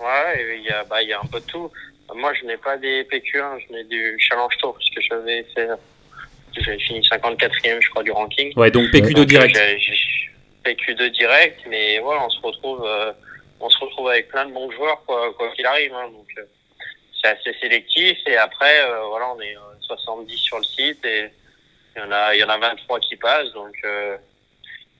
[0.00, 1.70] Ouais, il y, a, bah, y a un peu de tout.
[2.14, 5.68] Moi, je n'ai pas des PQ1, je n'ai du Challenge Tour, parce que j'avais fait.
[6.52, 8.52] J'avais fini 54e, je crois, du ranking.
[8.56, 9.58] Ouais, donc PQ2 direct.
[10.64, 13.12] PQ2 direct, mais voilà, on se retrouve, euh,
[13.60, 15.94] on se retrouve avec plein de bons joueurs, quoi qu'il arrive.
[15.94, 16.42] Hein, donc, euh,
[17.22, 21.30] c'est assez sélectif, et après, euh, voilà, on est 70 sur le site, et
[21.96, 24.16] il y en a, il y en a 23 qui passent, donc euh,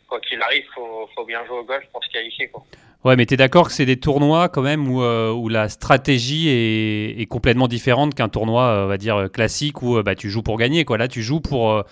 [0.08, 2.48] quoi qu'il arrive, faut, faut bien jouer au golf pour se qualifier.
[2.48, 2.64] Quoi.
[3.04, 5.68] Ouais, mais tu es d'accord que c'est des tournois quand même où, euh, où la
[5.68, 10.28] stratégie est, est complètement différente qu'un tournoi, euh, on va dire, classique où bah, tu
[10.28, 10.84] joues pour gagner.
[10.84, 10.98] Quoi.
[10.98, 11.82] Là, tu joues pour,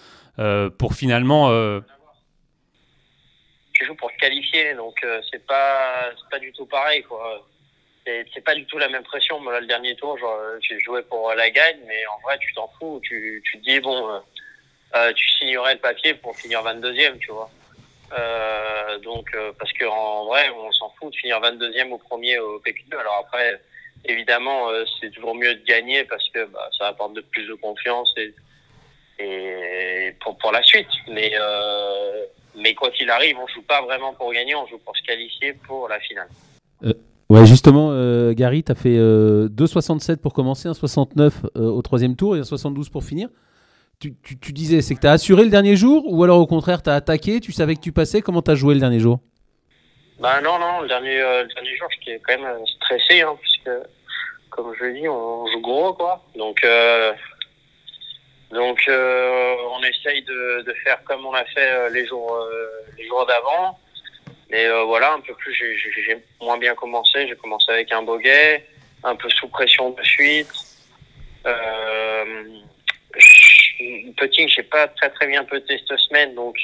[0.78, 1.50] pour finalement.
[3.72, 7.02] Tu joues pour te qualifier, donc c'est pas, pas du tout pareil.
[7.04, 7.46] Quoi.
[8.04, 9.40] C'est, pas du tout la même pression.
[9.40, 10.18] Moi, là, le dernier tour,
[10.60, 13.00] j'ai joué pour la gagne, mais en vrai, tu t'en fous.
[13.04, 14.20] Tu, tu te dis, bon,
[14.96, 17.50] euh, tu signerais le papier pour finir 22e, tu vois.
[19.02, 22.96] donc, parce qu'en vrai, on s'en fout de finir 22e ou premier au PQ2.
[22.98, 23.60] Alors après,
[24.04, 24.68] évidemment,
[25.00, 28.34] c'est toujours mieux de gagner parce que bah, ça apporte de plus de confiance et,
[30.20, 30.88] pour, la suite.
[31.08, 35.52] Mais, quoi qu'il arrive, on joue pas vraiment pour gagner, on joue pour se qualifier
[35.52, 36.28] pour la finale.
[37.30, 41.82] Ouais, justement, euh, Gary, tu as fait euh, 2,67 pour commencer, un 69 euh, au
[41.82, 43.28] troisième tour et un 72 pour finir.
[44.00, 46.82] Tu, tu, disais, c'est que tu as assuré le dernier jour ou alors au contraire,
[46.82, 49.18] tu as attaqué, tu savais que tu passais Comment tu as joué le dernier jour?
[50.20, 53.70] Bah non, non, le dernier, euh, le dernier jour, j'étais quand même stressé, hein, puisque,
[54.50, 56.24] comme je l'ai dit, on joue gros, quoi.
[56.36, 56.64] Donc,
[58.52, 62.38] donc on essaye de, de, faire comme on a fait les jours,
[62.96, 63.78] les jours d'avant.
[64.50, 67.26] Mais euh, voilà, un peu plus, j'ai moins bien commencé.
[67.28, 68.66] J'ai commencé avec un boguet,
[69.04, 70.50] un peu sous pression de suite.
[71.46, 72.44] Euh,
[74.16, 76.56] petit, j'ai pas très très bien peu cette semaine, donc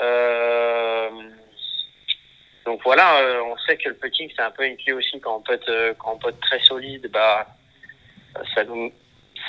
[0.00, 1.10] euh,
[2.64, 5.36] donc voilà, euh, on sait que le petit c'est un peu une clé aussi quand
[5.36, 5.58] on peut
[5.98, 7.46] quand on peut être très solide, bah
[8.54, 8.92] ça nous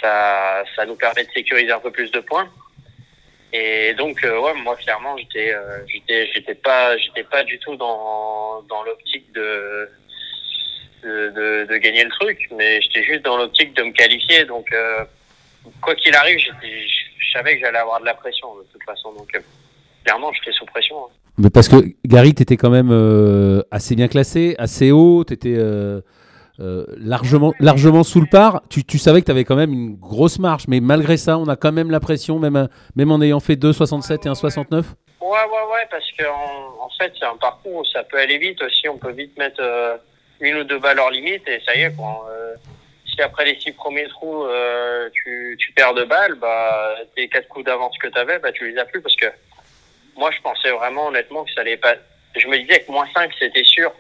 [0.01, 2.49] ça ça nous permet de sécuriser un peu plus de points.
[3.51, 5.55] Et donc, euh, ouais, moi, clairement, j'étais,
[5.88, 9.89] j'étais, j'étais pas, j'étais pas du tout dans, dans l'optique de,
[11.01, 14.45] de, de, gagner le truc, mais j'étais juste dans l'optique de me qualifier.
[14.45, 14.71] Donc,
[15.82, 19.14] quoi qu'il arrive, je savais que j'allais avoir de la pression de toute façon.
[19.14, 19.30] Donc,
[20.03, 20.97] clairement, j'étais sous pression.
[20.97, 21.14] Hein.
[21.38, 25.57] Mais parce que Gary, t'étais quand même assez bien classé, assez haut, t'étais
[26.62, 28.62] euh, largement, largement sous le par.
[28.70, 31.47] Tu, tu savais que tu avais quand même une grosse marche, mais malgré ça, on
[31.47, 34.84] a quand même la pression, même, même en ayant fait 2,67 et 1,69
[35.22, 35.38] Ouais, ouais,
[35.72, 38.89] ouais, parce qu'en en, fait, c'est un parcours où ça peut aller vite aussi.
[38.89, 39.95] On peut vite mettre euh,
[40.41, 42.28] une ou deux balles hors limite et ça y est, quoi.
[42.30, 42.55] Euh,
[43.20, 44.47] si après les six premiers trous,
[45.13, 48.72] tu, tu perds deux balles, bah, tes quatre coups d'avance que tu avais, bah, tu
[48.72, 49.28] les as plus parce que
[50.20, 51.95] moi, je pensais vraiment, honnêtement, que ça allait pas.
[52.36, 53.91] Je me disais que moins 5, c'était sûr.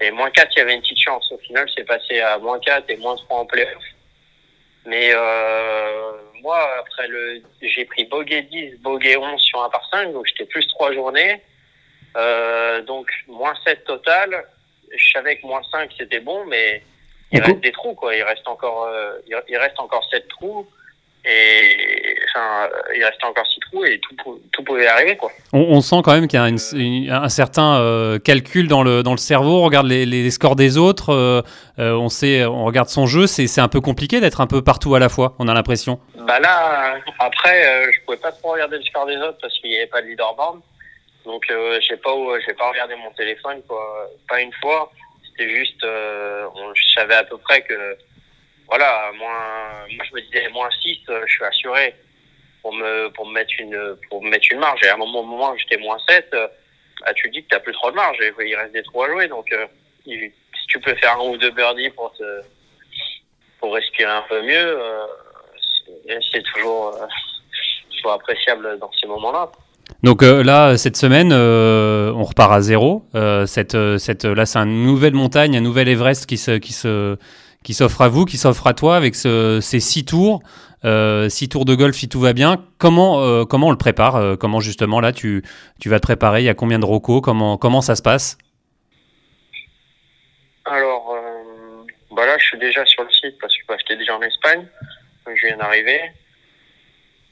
[0.00, 1.30] Et moins 4, il y avait une petite chance.
[1.32, 3.82] Au final, c'est passé à moins 4 et moins 3 en playoff.
[4.84, 6.12] Mais euh,
[6.42, 10.44] moi, après le, j'ai pris bogey 10, bogey 11 sur un par 5, donc j'étais
[10.44, 11.42] plus 3 journées.
[12.16, 14.46] Euh, donc moins 7 total.
[14.96, 16.84] Je savais que moins 5 c'était bon, mais
[17.32, 18.14] il reste des trous quoi.
[18.14, 19.18] Il reste encore, euh,
[19.48, 20.66] il reste encore 7 trous.
[21.28, 25.16] Et enfin, il restait encore six trous et tout, tout pouvait arriver.
[25.16, 25.32] Quoi.
[25.52, 29.16] On, sent quand même qu'il y a un certain euh, calcul dans le, dans le
[29.16, 29.58] cerveau.
[29.58, 31.42] On regarde les, les scores des autres, euh,
[31.80, 33.26] euh, on, sait, on regarde son jeu.
[33.26, 35.98] C'est un peu compliqué d'être un peu partout à la fois, on a l'impression.
[36.14, 39.78] Bah là, après, je pouvais pas trop regarder le score des autres parce qu'il n'y
[39.78, 40.60] avait pas de leaderboard.
[41.24, 42.10] Donc, je n'ai pas,
[42.56, 44.08] pas regardé mon téléphone, quoi.
[44.28, 44.92] pas une fois.
[45.38, 47.98] C'était juste, je savais à peu près que
[48.68, 51.94] voilà, moins, moi je me disais moins 6, euh, je suis assuré
[52.62, 54.82] pour me, pour me mettre une, pour me mettre une marge.
[54.82, 56.48] Et à un moment, moment où j'étais moins 7, euh,
[57.00, 59.28] bah, tu dis que t'as plus trop de marge il reste des trous à jouer.
[59.28, 59.66] Donc, euh,
[60.04, 62.40] si tu peux faire un ou deux birdies pour te,
[63.60, 64.78] pour respirer un peu mieux,
[66.32, 66.98] c'est toujours,
[67.90, 69.50] toujours appréciable dans ces moments-là.
[70.02, 73.06] Donc là, cette semaine, on repart à zéro.
[73.46, 77.16] cette, cette, là, c'est une nouvelle montagne, un nouvel Everest qui se, qui se,
[77.66, 80.40] qui s'offre à vous, qui s'offre à toi avec ces six tours,
[80.84, 82.64] euh, six tours de golf si tout va bien.
[82.78, 85.42] Comment, euh, comment on le prépare euh, Comment justement là tu,
[85.80, 86.42] tu vas te préparer?
[86.42, 87.20] Il y a combien de rocos?
[87.20, 88.38] Comment, comment ça se passe?
[90.64, 91.16] Alors,
[92.12, 94.64] bah là je suis déjà sur le site parce que j'étais déjà en Espagne,
[95.26, 96.00] je viens d'arriver.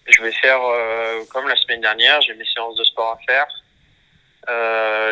[0.07, 0.61] Je vais faire
[1.31, 3.47] comme la semaine dernière, j'ai mes séances de sport à faire.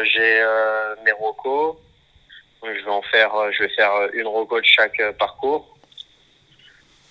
[0.04, 0.44] j'ai
[1.04, 1.80] mes rocos,
[2.64, 5.76] je vais en faire, euh, je vais faire euh, une roco de chaque euh, parcours.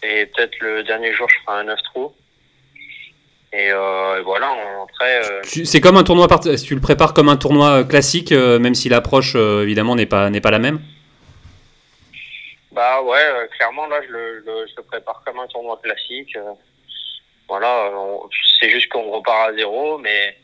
[0.04, 2.14] Et peut-être le dernier jour, je ferai un 9 trous.
[3.54, 3.70] Et,
[4.24, 5.22] voilà, après.
[5.44, 6.28] C'est comme un tournoi,
[6.66, 10.52] tu le prépares comme un tournoi classique, même si l'approche évidemment n'est pas n'est pas
[10.52, 10.80] la même?
[12.72, 16.38] Bah ouais, clairement là, je le, je le, prépare comme un tournoi classique.
[17.52, 17.92] Voilà,
[18.62, 20.38] c'est juste qu'on repart à zéro, mais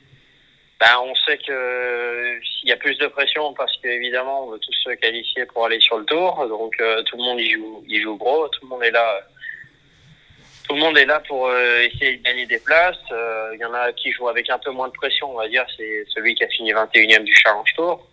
[0.77, 4.73] ben, on sait que s'il y a plus de pression parce qu'évidemment on veut tous
[4.73, 8.01] se qualifier pour aller sur le tour, donc euh, tout le monde y joue, y
[8.01, 9.21] joue gros, tout le monde est là.
[10.67, 12.97] Tout le monde est là pour euh, essayer de gagner des places.
[13.13, 15.47] Euh, il y en a qui jouent avec un peu moins de pression, on va
[15.47, 15.65] dire.
[15.77, 18.05] C'est celui qui a fini 21e du Challenge Tour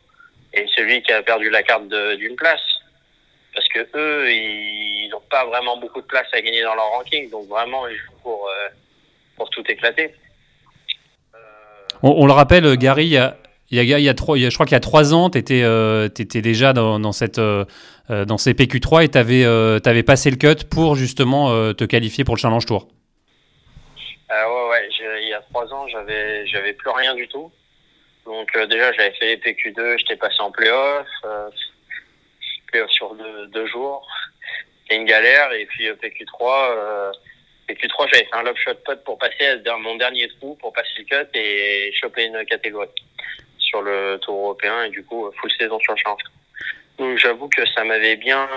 [0.52, 2.62] et celui qui a perdu la carte d'une place.
[3.54, 7.30] Parce que eux, ils n'ont pas vraiment beaucoup de place à gagner dans leur ranking,
[7.30, 8.50] donc vraiment ils jouent pour
[9.36, 10.14] pour tout éclater.
[12.02, 13.36] On, le rappelle, Gary, il y a,
[13.70, 15.38] il y a, il y a trois, je crois qu'il y a trois ans, tu
[15.38, 17.64] étais, euh, déjà dans, dans cette, euh,
[18.10, 22.24] euh, dans ces PQ3 et tu avais, avais, passé le cut pour justement te qualifier
[22.24, 22.88] pour le Challenge Tour.
[24.30, 24.88] ouais, ouais,
[25.22, 27.50] il y a trois ans, j'avais, j'avais plus rien du tout.
[28.26, 31.06] Donc euh, déjà, j'avais fait les PQ2, j'étais passé en playoff,
[32.74, 34.06] euh, sur deux, deux jours.
[34.82, 35.52] C'était une galère.
[35.52, 37.12] Et puis euh, PQ3, euh,
[37.68, 41.04] PQ3, j'avais fait un lob shot putt pour passer mon dernier trou, pour passer le
[41.04, 42.88] cut et choper une catégorie
[43.58, 46.22] sur le tour européen et du coup full saison sur le challenge.
[46.98, 48.48] Donc j'avoue que ça m'avait bien,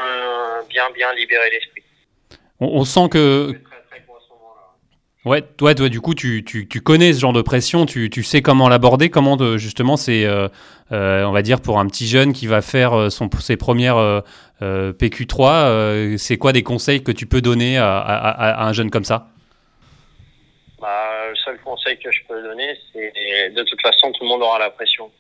[0.70, 1.84] bien, bien libéré l'esprit.
[2.60, 4.76] On, on sent que, Très, très gros à ce moment-là.
[5.28, 8.42] Ouais, toi, du coup, tu, tu, tu connais ce genre de pression, tu, tu sais
[8.42, 10.48] comment l'aborder, comment justement c'est, euh,
[10.94, 13.98] euh, on va dire, pour un petit jeune qui va faire euh, son, ses premières
[13.98, 14.22] euh,
[14.62, 18.90] euh, PQ3, euh, c'est quoi des conseils que tu peux donner à, à- un jeune
[18.90, 19.28] comme ça?
[20.80, 24.44] Bah, le seul conseil que je peux donner, c'est de toute façon, tout le monde
[24.44, 25.12] aura la pression.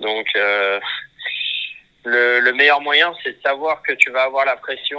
[0.00, 0.26] Donc,
[2.04, 4.98] le, le meilleur moyen, c'est de savoir que tu vas avoir la pression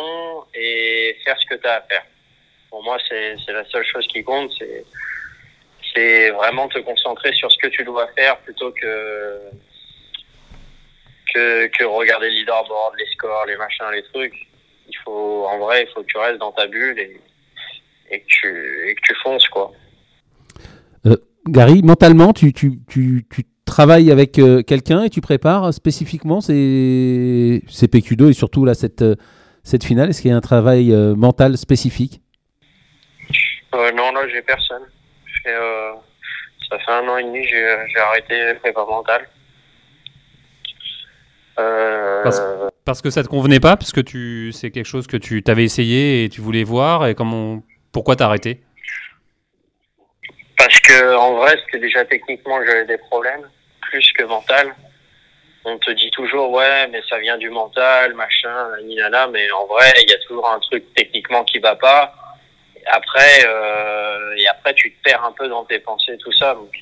[0.54, 2.04] et faire ce que tu as à faire.
[2.70, 4.52] Pour moi, c'est la seule chose qui compte,
[5.94, 9.40] c'est vraiment te concentrer sur ce que tu dois faire plutôt que
[11.34, 14.34] que, que regarder le leaderboard, les scores, les machins, les trucs.
[14.88, 17.22] Il faut, en vrai, il faut que tu restes dans ta bulle et,
[18.10, 19.72] et que tu, que tu fonces, quoi.
[21.48, 27.64] Gary, mentalement, tu, tu, tu, tu travailles avec euh, quelqu'un et tu prépares spécifiquement ces,
[27.68, 29.16] ces PQ2 et surtout là, cette, euh,
[29.64, 30.10] cette finale?
[30.10, 32.22] Est-ce qu'il y a un travail euh, mental spécifique?
[32.22, 32.29] Euh,
[33.74, 34.84] non, là, j'ai personne.
[35.48, 35.92] Euh,
[36.70, 38.86] ça fait un an et demi, j'ai, j'ai arrêté prépa.
[41.60, 42.42] Euh, Parce-
[42.86, 45.64] Parce que ça te convenait pas, parce que tu, c'est quelque chose que tu t'avais
[45.64, 47.62] essayé et tu voulais voir, et comment,
[47.92, 48.62] pourquoi t'as arrêté?
[50.58, 53.48] Parce que en vrai, c'était déjà techniquement, j'avais des problèmes,
[53.82, 54.74] plus que mental.
[55.66, 59.66] On te dit toujours, ouais, mais ça vient du mental, machin, nani, nana, mais en
[59.68, 62.14] vrai, il y a toujours un truc techniquement qui va pas.
[62.90, 66.56] Après, euh, et après, tu te perds un peu dans tes pensées, tout ça.
[66.56, 66.76] Donc,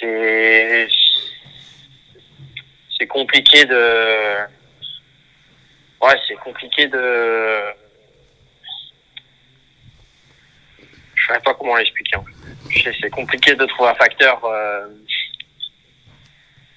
[0.00, 0.88] c'est,
[2.98, 4.36] c'est compliqué de,
[6.00, 7.62] ouais, c'est compliqué de,
[11.14, 12.16] je sais pas comment l'expliquer.
[12.82, 14.88] sais, C'est compliqué de trouver un facteur, euh,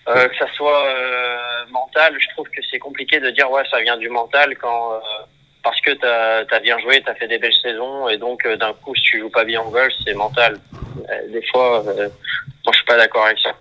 [0.07, 2.15] euh, que ça soit euh, mental.
[2.19, 4.99] Je trouve que c'est compliqué de dire ouais ça vient du mental quand euh,
[5.65, 8.73] parce que t'as as bien joué, t'as fait des belles saisons et donc euh, d'un
[8.73, 10.59] coup si tu joues pas bien en golf c'est mental.
[11.09, 12.07] Euh, des fois, euh,
[12.63, 13.51] moi je suis pas d'accord avec ça.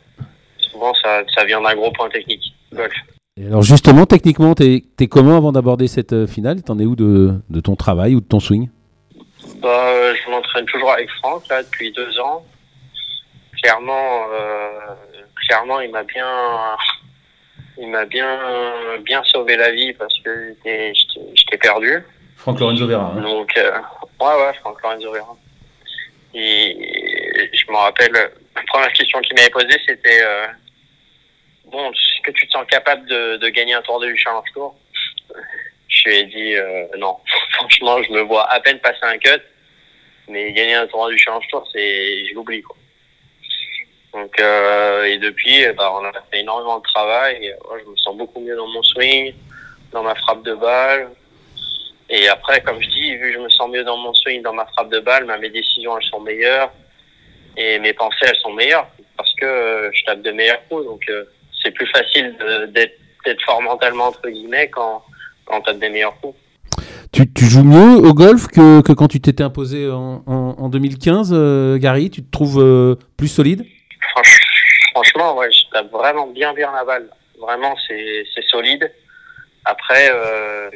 [0.59, 2.45] Souvent ça, ça vient d'un gros point technique.
[2.73, 2.93] Golf.
[3.37, 6.63] Et Alors justement, techniquement, t'es es comment avant d'aborder cette finale?
[6.63, 8.69] T'en es où de, de ton travail ou de ton swing?
[9.63, 12.45] Bah, euh, je m'entraîne toujours avec Franck là depuis deux ans.
[13.63, 14.69] Clairement, euh,
[15.47, 16.29] clairement, il m'a bien,
[17.79, 18.39] il m'a bien,
[19.03, 21.99] bien sauvé la vie parce que j'étais- perdu.
[22.37, 23.15] Franck Lorenzo Vera.
[23.21, 23.71] Donc, euh,
[24.21, 25.35] ouais, ouais, Franck Lorenzo Vera.
[26.35, 26.77] Et
[27.53, 30.47] je me rappelle, la première question qu'il m'avait posée, c'était euh,
[31.67, 34.77] bon, est-ce que tu te sens capable de, de gagner un tournoi du Challenge Tour
[35.89, 37.17] Je lui ai dit euh, non.
[37.53, 39.41] Franchement, je me vois à peine passer un cut,
[40.29, 42.77] mais gagner un tournoi du Challenge Tour, c'est, je l'oublie quoi.
[44.15, 47.55] Donc, euh, et depuis, eh ben, on a fait énormément de travail.
[47.71, 49.35] Ouais, je me sens beaucoup mieux dans mon swing,
[49.93, 51.11] dans ma frappe de balle.
[52.09, 54.53] Et après, comme je dis, vu que je me sens mieux dans mon swing, dans
[54.53, 56.71] ma frappe de balle, ben, mes décisions elles sont meilleures
[57.57, 58.87] et mes pensées elles sont meilleures
[59.17, 60.85] parce que euh, je tape de meilleurs coups.
[60.85, 61.25] Donc euh,
[61.63, 62.37] c'est plus facile
[62.73, 65.03] d'être fort mentalement entre guillemets quand
[65.47, 66.37] quand on tape des meilleurs coups.
[67.13, 71.79] Tu, joues mieux au golf que, quand tu t'étais imposé en, en, en 2015, euh,
[71.79, 72.11] Gary?
[72.11, 73.65] Tu te trouves euh, plus solide?
[74.11, 74.41] Franch-
[74.93, 77.09] franchement, ouais, je tape vraiment bien bien la balle.
[77.39, 78.93] Vraiment, c'est solide.
[79.65, 80.71] Après, euh,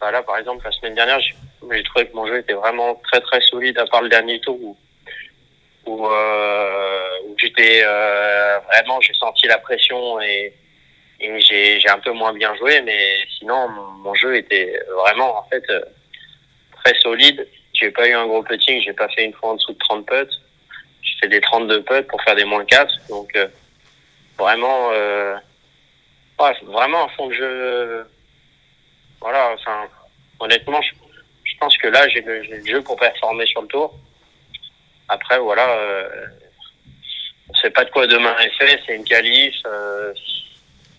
[0.00, 3.40] bah par exemple, la semaine dernière, j'ai trouvé que mon jeu était vraiment très très
[3.42, 4.76] solide, à part le dernier tour où
[5.86, 10.52] où, euh, où j'étais euh, vraiment, j'ai senti la pression et
[11.20, 15.38] et j'ai j'ai un peu moins bien joué, mais sinon mon, mon jeu était vraiment
[15.38, 15.80] en fait euh,
[16.84, 17.46] très solide.
[17.74, 20.06] J'ai pas eu un gros putting, j'ai pas fait une fois en dessous de 30
[20.06, 20.32] putts.
[21.20, 22.92] Fait des 32 putts pour faire des moins 4.
[23.08, 23.46] Donc, euh,
[24.38, 25.36] vraiment, euh,
[26.38, 28.06] ouais, vraiment fond de jeu.
[29.20, 29.86] Voilà, enfin,
[30.38, 30.92] honnêtement, je,
[31.44, 33.94] je pense que là, j'ai le, jeu pour performer sur le tour.
[35.08, 36.08] Après, voilà, euh,
[37.48, 39.54] on sait pas de quoi demain est fait, c'est une qualif.
[39.66, 40.14] euh,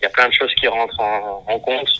[0.00, 1.90] Il y a plein de choses qui rentrent en, compte.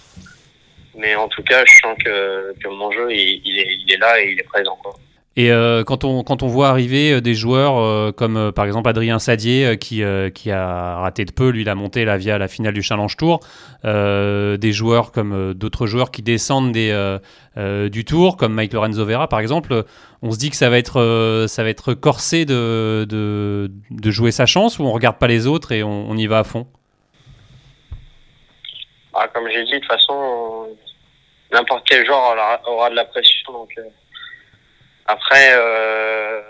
[0.95, 3.97] Mais en tout cas, je sens que, que mon jeu, il, il est, il est
[3.97, 4.77] là et il est présent.
[4.77, 4.95] Quoi.
[5.35, 8.67] Et euh, quand, on, quand on voit arriver euh, des joueurs euh, comme euh, par
[8.67, 12.05] exemple Adrien Sadier euh, qui, euh, qui a raté de peu, lui il a monté
[12.05, 13.41] là via la finale du Challenge Tour,
[13.83, 17.19] des joueurs comme d'autres joueurs qui descendent des,
[17.91, 19.85] du Tour, comme Mike Lorenzo Vera par exemple,
[20.21, 24.33] on se dit que ça va être, ça va être corsé de, de, de jouer
[24.33, 26.67] sa chance ou on regarde pas les autres et on, on y va à fond?
[29.15, 30.69] Ah, comme j'ai dit, de toute façon,
[31.53, 33.53] n'importe quel joueur aura, aura de la pression.
[33.53, 33.71] Donc,
[35.07, 36.41] après, euh,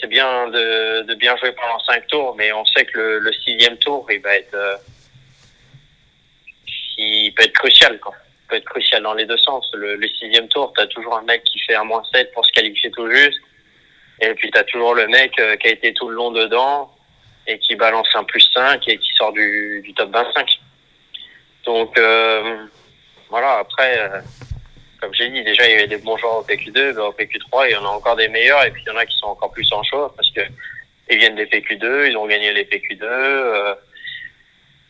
[0.00, 3.32] c'est bien de, de bien jouer pendant cinq tours, mais on sait que le, le
[3.32, 4.76] sixième tour, il va être, euh,
[6.96, 8.14] il peut être crucial, quoi.
[8.16, 9.70] Il peut être crucial dans les deux sens.
[9.74, 12.52] Le, le sixième tour, t'as toujours un mec qui fait un moins 7 pour se
[12.52, 13.38] qualifier tout juste.
[14.20, 16.90] Et puis t'as toujours le mec euh, qui a été tout le long dedans
[17.46, 20.60] et qui balance un plus 5 et qui sort du, du top 25.
[21.64, 22.66] Donc euh,
[23.28, 24.20] voilà, après, euh,
[25.00, 27.66] comme j'ai dit, déjà il y avait des bons joueurs au PQ2, ben, au PQ3
[27.68, 29.26] il y en a encore des meilleurs et puis il y en a qui sont
[29.26, 30.40] encore plus en chaud parce que
[31.10, 33.02] ils viennent des PQ2, ils ont gagné les PQ2.
[33.02, 33.74] euh,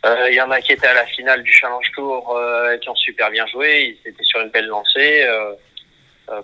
[0.06, 2.78] euh, Il y en a qui étaient à la finale du Challenge Tour euh, et
[2.80, 5.52] qui ont super bien joué, ils étaient sur une belle lancée, euh,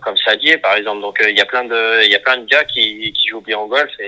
[0.02, 1.00] comme Sadier par exemple.
[1.00, 3.28] Donc euh, il y a plein de, il y a plein de gars qui, qui
[3.28, 4.04] jouent bien au golf et,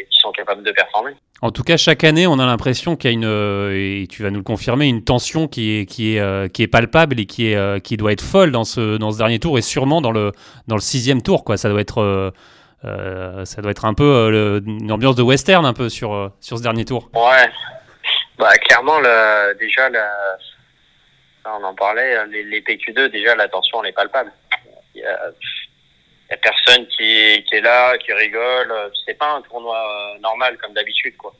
[0.00, 1.12] et qui sont capables de performer.
[1.42, 4.22] En tout cas, chaque année, on a l'impression qu'il y a une, euh, et tu
[4.22, 7.26] vas nous le confirmer, une tension qui est, qui est, euh, qui est palpable et
[7.26, 10.00] qui, est, euh, qui doit être folle dans ce, dans ce dernier tour et sûrement
[10.00, 10.32] dans le,
[10.66, 11.44] dans le sixième tour.
[11.44, 11.58] Quoi.
[11.58, 12.30] Ça, doit être, euh,
[12.86, 16.14] euh, ça doit être un peu euh, le- une ambiance de western un peu sur,
[16.14, 17.10] euh, sur ce dernier tour.
[17.14, 17.50] Ouais.
[18.38, 19.88] Bah clairement le, déjà
[21.46, 24.30] on en parlait les, les PQ2 déjà la tension elle est palpable.
[24.96, 28.72] Il y a, il y a personne qui, qui est là, qui rigole.
[29.04, 31.34] C'est pas un tournoi euh, normal comme d'habitude quoi.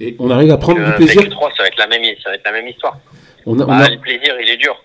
[0.00, 1.22] Et on arrive à prendre du plaisir.
[1.22, 2.98] PQ3 ça va être la même ça va être la même histoire.
[3.46, 4.82] On a, on Bah, le plaisir il est dur.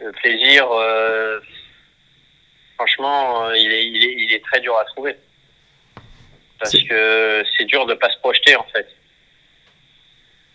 [0.00, 1.38] Le plaisir euh,
[2.76, 5.16] franchement euh, il est, il est il est très dur à trouver.
[6.58, 8.88] Parce que c'est dur de pas se projeter en fait.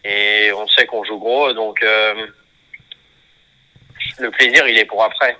[0.03, 2.27] Et on sait qu'on joue gros, donc euh,
[4.19, 5.37] le plaisir, il est pour après.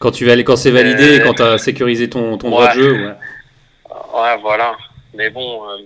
[0.00, 2.80] Quand tu vas aller, quand c'est validé, quand tu as sécurisé ton, ton droit de
[2.80, 3.14] jeu.
[4.14, 4.76] Ouais, voilà.
[5.14, 5.78] Mais bon, euh,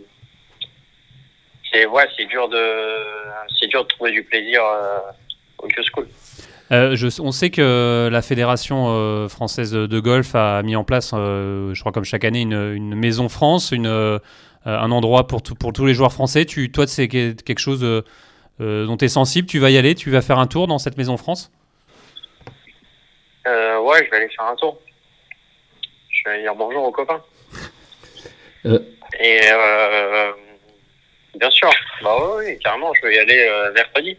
[1.72, 2.58] c'est ouais, c'est dur de,
[3.60, 4.98] c'est dur de trouver du plaisir euh,
[5.58, 6.08] au Q School.
[6.70, 10.84] Euh, je, on sait que la Fédération euh, française de, de golf a mis en
[10.84, 14.18] place, euh, je crois comme chaque année, une, une maison France, une, euh,
[14.66, 16.44] un endroit pour, tout- pour tous les joueurs français.
[16.44, 18.02] Tu, toi, c'est que- quelque chose euh, euh,
[18.60, 20.96] dont tu es sensible, tu vas y aller, tu vas faire un tour dans cette
[20.96, 21.50] maison France?
[23.46, 24.78] Euh, ouais, je vais aller faire un tour.
[26.10, 27.22] Je vais aller dire bonjour aux copains.
[28.66, 28.80] Euh.
[29.20, 30.32] Et euh,
[31.36, 31.70] bien sûr,
[32.02, 34.18] bah oui, carrément, je vais y aller euh, mercredi,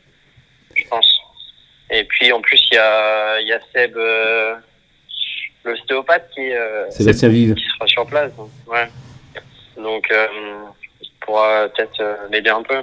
[0.73, 1.19] je pense.
[1.89, 4.55] Et puis en plus, il y a, il y a Seb, euh,
[5.65, 8.33] l'ostéopathe, qui, euh, qui sera sur place.
[8.35, 8.89] Donc, ouais.
[9.75, 10.27] Donc, euh,
[11.01, 12.81] il pourra peut-être euh, m'aider un peu.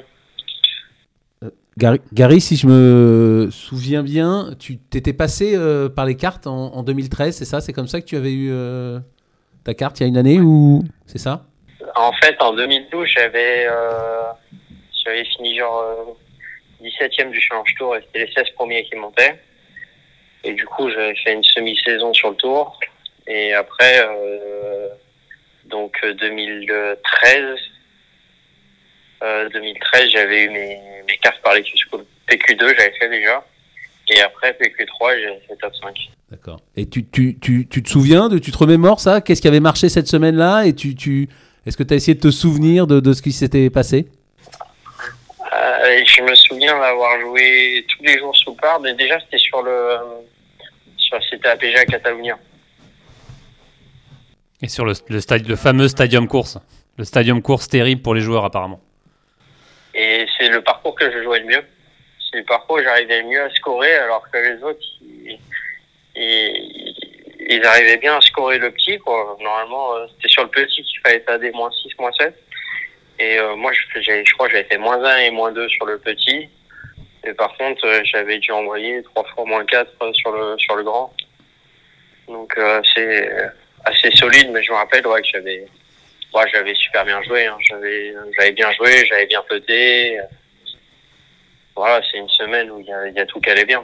[1.79, 6.83] Gary, si je me souviens bien, tu t'étais passé euh, par les cartes en, en
[6.83, 7.61] 2013, c'est ça?
[7.61, 8.99] C'est comme ça que tu avais eu euh,
[9.63, 11.45] ta carte il y a une année ou c'est ça?
[11.95, 14.33] En fait, en 2012, j'avais euh,
[15.37, 19.41] fini genre euh, 17e du Challenge Tour et c'était les 16 premiers qui montaient.
[20.45, 22.79] Et du coup, j'avais fait une semi-saison sur le tour.
[23.27, 24.89] Et après, euh,
[25.67, 27.59] donc euh, 2013,
[29.23, 32.05] euh, 2013, j'avais eu mes, mes cartes par les Q-School.
[32.29, 33.45] PQ2, j'avais fait déjà.
[34.09, 35.95] Et après, PQ3, j'ai fait top 5.
[36.31, 36.61] D'accord.
[36.77, 39.21] Et tu, tu, tu, tu te souviens, de, tu te remémores ça?
[39.21, 40.65] Qu'est-ce qui avait marché cette semaine-là?
[40.67, 41.29] Et tu, tu,
[41.67, 44.07] est-ce que tu as essayé de te souvenir de, de ce qui s'était passé?
[45.53, 49.63] Euh, je me souviens d'avoir joué tous les jours sous par, mais déjà c'était sur
[49.63, 49.97] le
[50.99, 52.37] sur c'était à PGA Catalunya.
[54.63, 56.59] Et sur le, le, stade- le fameux Stadium Course.
[56.99, 58.81] Le Stadium Course terrible pour les joueurs, apparemment.
[59.97, 61.65] Et c'est le parcours que je jouais le mieux.
[62.31, 64.85] C'est le parcours où j'arrivais mieux à scorer, alors que les autres
[66.15, 66.95] ils,
[67.49, 68.99] ils, arrivaient bien à scorer le petit.
[68.99, 69.37] Quoi.
[69.41, 72.35] Normalement, euh, c'était sur le petit qu'il fallait des moins 6, moins 7.
[73.19, 75.99] Et euh, moi, je, crois que j'avais fait moins 1 et moins 2 sur le
[75.99, 76.51] petit.
[77.25, 80.85] Et par contre, euh, j'avais dû envoyer trois fois moins 4 sur le, sur le
[80.85, 81.13] grand.
[82.29, 82.59] Donc,
[82.93, 83.31] c'est
[83.85, 85.65] assez solide, mais je me rappelle ouais, que j'avais
[86.37, 87.47] ouais, j'avais super bien joué.
[87.47, 87.57] Hein.
[87.69, 90.19] J'avais j'avais bien joué, j'avais bien pété.
[91.75, 93.83] Voilà, c'est une semaine où il y a, il y a tout qui allait bien.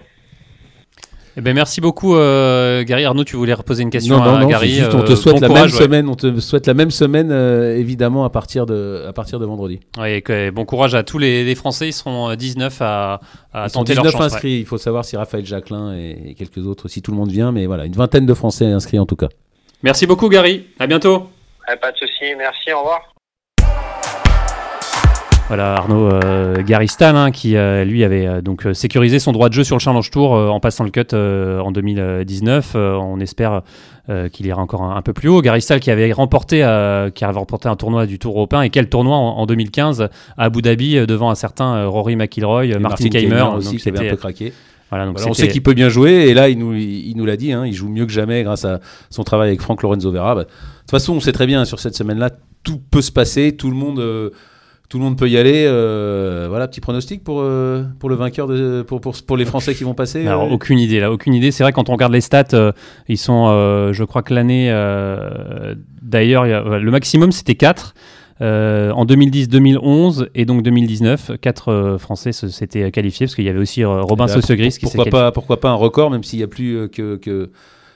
[1.34, 3.07] Eh ben, merci beaucoup, euh, Gary.
[3.07, 4.68] Arnaud, tu voulais reposer une question Non, non, à non, Gary.
[4.68, 5.84] juste, on euh, te souhaite bon la courage, même ouais.
[5.84, 9.46] semaine, on te souhaite la même semaine, euh, évidemment, à partir de, à partir de
[9.46, 9.80] vendredi.
[9.96, 11.88] Ouais, et que- bon courage à tous les, les Français.
[11.88, 13.20] Ils seront euh, 19 à,
[13.55, 14.20] à Ils sont tenter 19 leur chance.
[14.20, 14.26] ouais.
[14.26, 14.59] inscrits.
[14.61, 17.50] Il faut savoir si Raphaël Jacquelin et, et quelques autres, si tout le monde vient,
[17.50, 19.28] mais voilà, une vingtaine de Français inscrits en tout cas.
[19.82, 20.66] Merci beaucoup, Gary.
[20.78, 21.28] À bientôt.
[21.68, 22.34] Ouais, pas de souci.
[22.36, 22.72] Merci.
[22.72, 23.00] Au revoir.
[25.48, 29.32] Voilà Arnaud euh, Gary Stahl, hein, qui euh, lui avait euh, donc euh, sécurisé son
[29.32, 32.72] droit de jeu sur le Challenge Tour euh, en passant le cut euh, en 2019.
[32.74, 33.60] Euh, on espère
[34.08, 35.42] euh, qu'il ira encore un, un peu plus haut.
[35.42, 38.70] Gary Stahl qui avait remporté, euh, qui avait remporté un tournoi du Tour européen et
[38.70, 40.02] quel tournoi en, en 2015
[40.38, 43.42] à Abu Dhabi euh, devant un certain euh, Rory McIlroy, euh, Martin Keimer.
[43.54, 44.54] aussi, donc qui avait un peu craqué.
[44.93, 47.24] Voilà, donc Voilà, on sait qu'il peut bien jouer, et là, il nous, il, nous
[47.24, 50.12] l'a dit, hein, il joue mieux que jamais grâce à son travail avec Franck Lorenzo
[50.12, 50.34] Vera.
[50.34, 52.28] Bah, de toute façon, on sait très bien, sur cette semaine-là,
[52.62, 54.28] tout peut se passer, tout le monde, euh,
[54.90, 55.64] tout le monde peut y aller.
[55.66, 59.74] euh, voilà, petit pronostic pour, euh, pour le vainqueur, de, pour, pour, pour les Français
[59.74, 60.26] qui vont passer.
[60.26, 61.53] Alors, euh, aucune idée là, aucune idée.
[61.53, 62.72] C'est vrai quand on regarde les stats,
[63.09, 63.47] ils sont,
[63.93, 64.68] je crois que l'année,
[66.03, 67.95] d'ailleurs, le maximum c'était 4.
[68.43, 73.59] En 2010, 2011 et donc 2019, 4 Français se- s'étaient qualifiés parce qu'il y avait
[73.61, 75.11] aussi euh, Robin Bah, Sosegris qui s'est pourquoi qualifié.
[75.11, 77.51] pas, pourquoi pas un record, même s'il n'y a plus euh, que, que,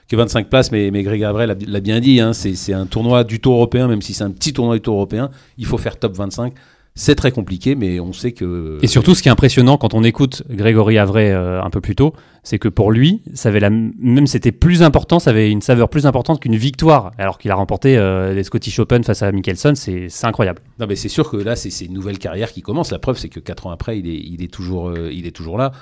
[0.08, 3.24] que 25 places, mais, mais Greg Avril l'a bien dit, hein, c'est c'est un tournoi
[3.24, 5.98] du Tour européen, même si c'est un petit tournoi du Tour européen, il faut faire
[5.98, 6.52] top 25.
[6.98, 8.78] C'est très compliqué, mais on sait que.
[8.80, 11.94] Et surtout, ce qui est impressionnant quand on écoute Grégory Avray euh, un peu plus
[11.94, 15.60] tôt, c'est que pour lui, ça avait la même c'était plus important, ça avait une
[15.60, 19.30] saveur plus importante qu'une victoire, alors qu'il a remporté euh, les Scottish Open face à
[19.30, 20.60] Mickelson, c'est incroyable.
[20.80, 22.90] Non, mais c'est sûr que là, c'est une nouvelle carrière qui commence.
[22.90, 25.36] La preuve, c'est que 4 ans après, il est, il est, toujours, euh, il est
[25.36, 25.72] toujours là.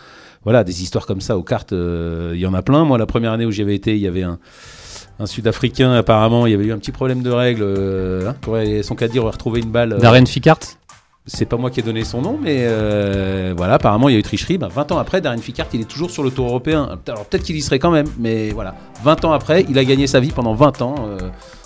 [0.43, 2.85] Voilà, des histoires comme ça aux cartes, euh, il y en a plein.
[2.85, 4.39] Moi, la première année où j'y avais été, il y avait un,
[5.19, 7.63] un Sud-Africain, apparemment, il y avait eu un petit problème de règles.
[7.63, 9.93] Euh, hein, pour son cas dire, on va retrouver une balle.
[9.95, 10.59] euh, Darren Ficart
[11.27, 14.19] c'est pas moi qui ai donné son nom, mais euh, voilà, apparemment il y a
[14.19, 14.59] eu tricherie.
[14.59, 16.99] Ben, 20 ans après, Darren Ficart, il est toujours sur le tour européen.
[17.09, 18.75] Alors peut-être qu'il y serait quand même, mais voilà.
[19.03, 21.19] 20 ans après, il a gagné sa vie pendant 20 ans, euh,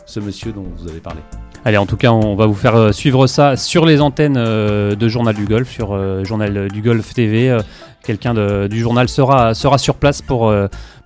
[0.06, 1.20] ce monsieur dont vous avez parlé.
[1.64, 5.08] Allez, en tout cas, on va vous faire euh, suivre ça sur les antennes de
[5.08, 7.58] Journal du Golf, sur Journal du Golf TV.
[8.04, 10.54] Quelqu'un du journal sera, sera sur place pour,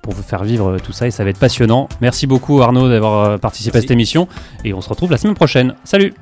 [0.03, 1.89] pour vous faire vivre tout ça et ça va être passionnant.
[2.03, 4.29] Merci beaucoup Arnaud d'avoir participé à cette émission
[4.63, 5.75] et on se retrouve la semaine prochaine.
[5.85, 6.13] Salut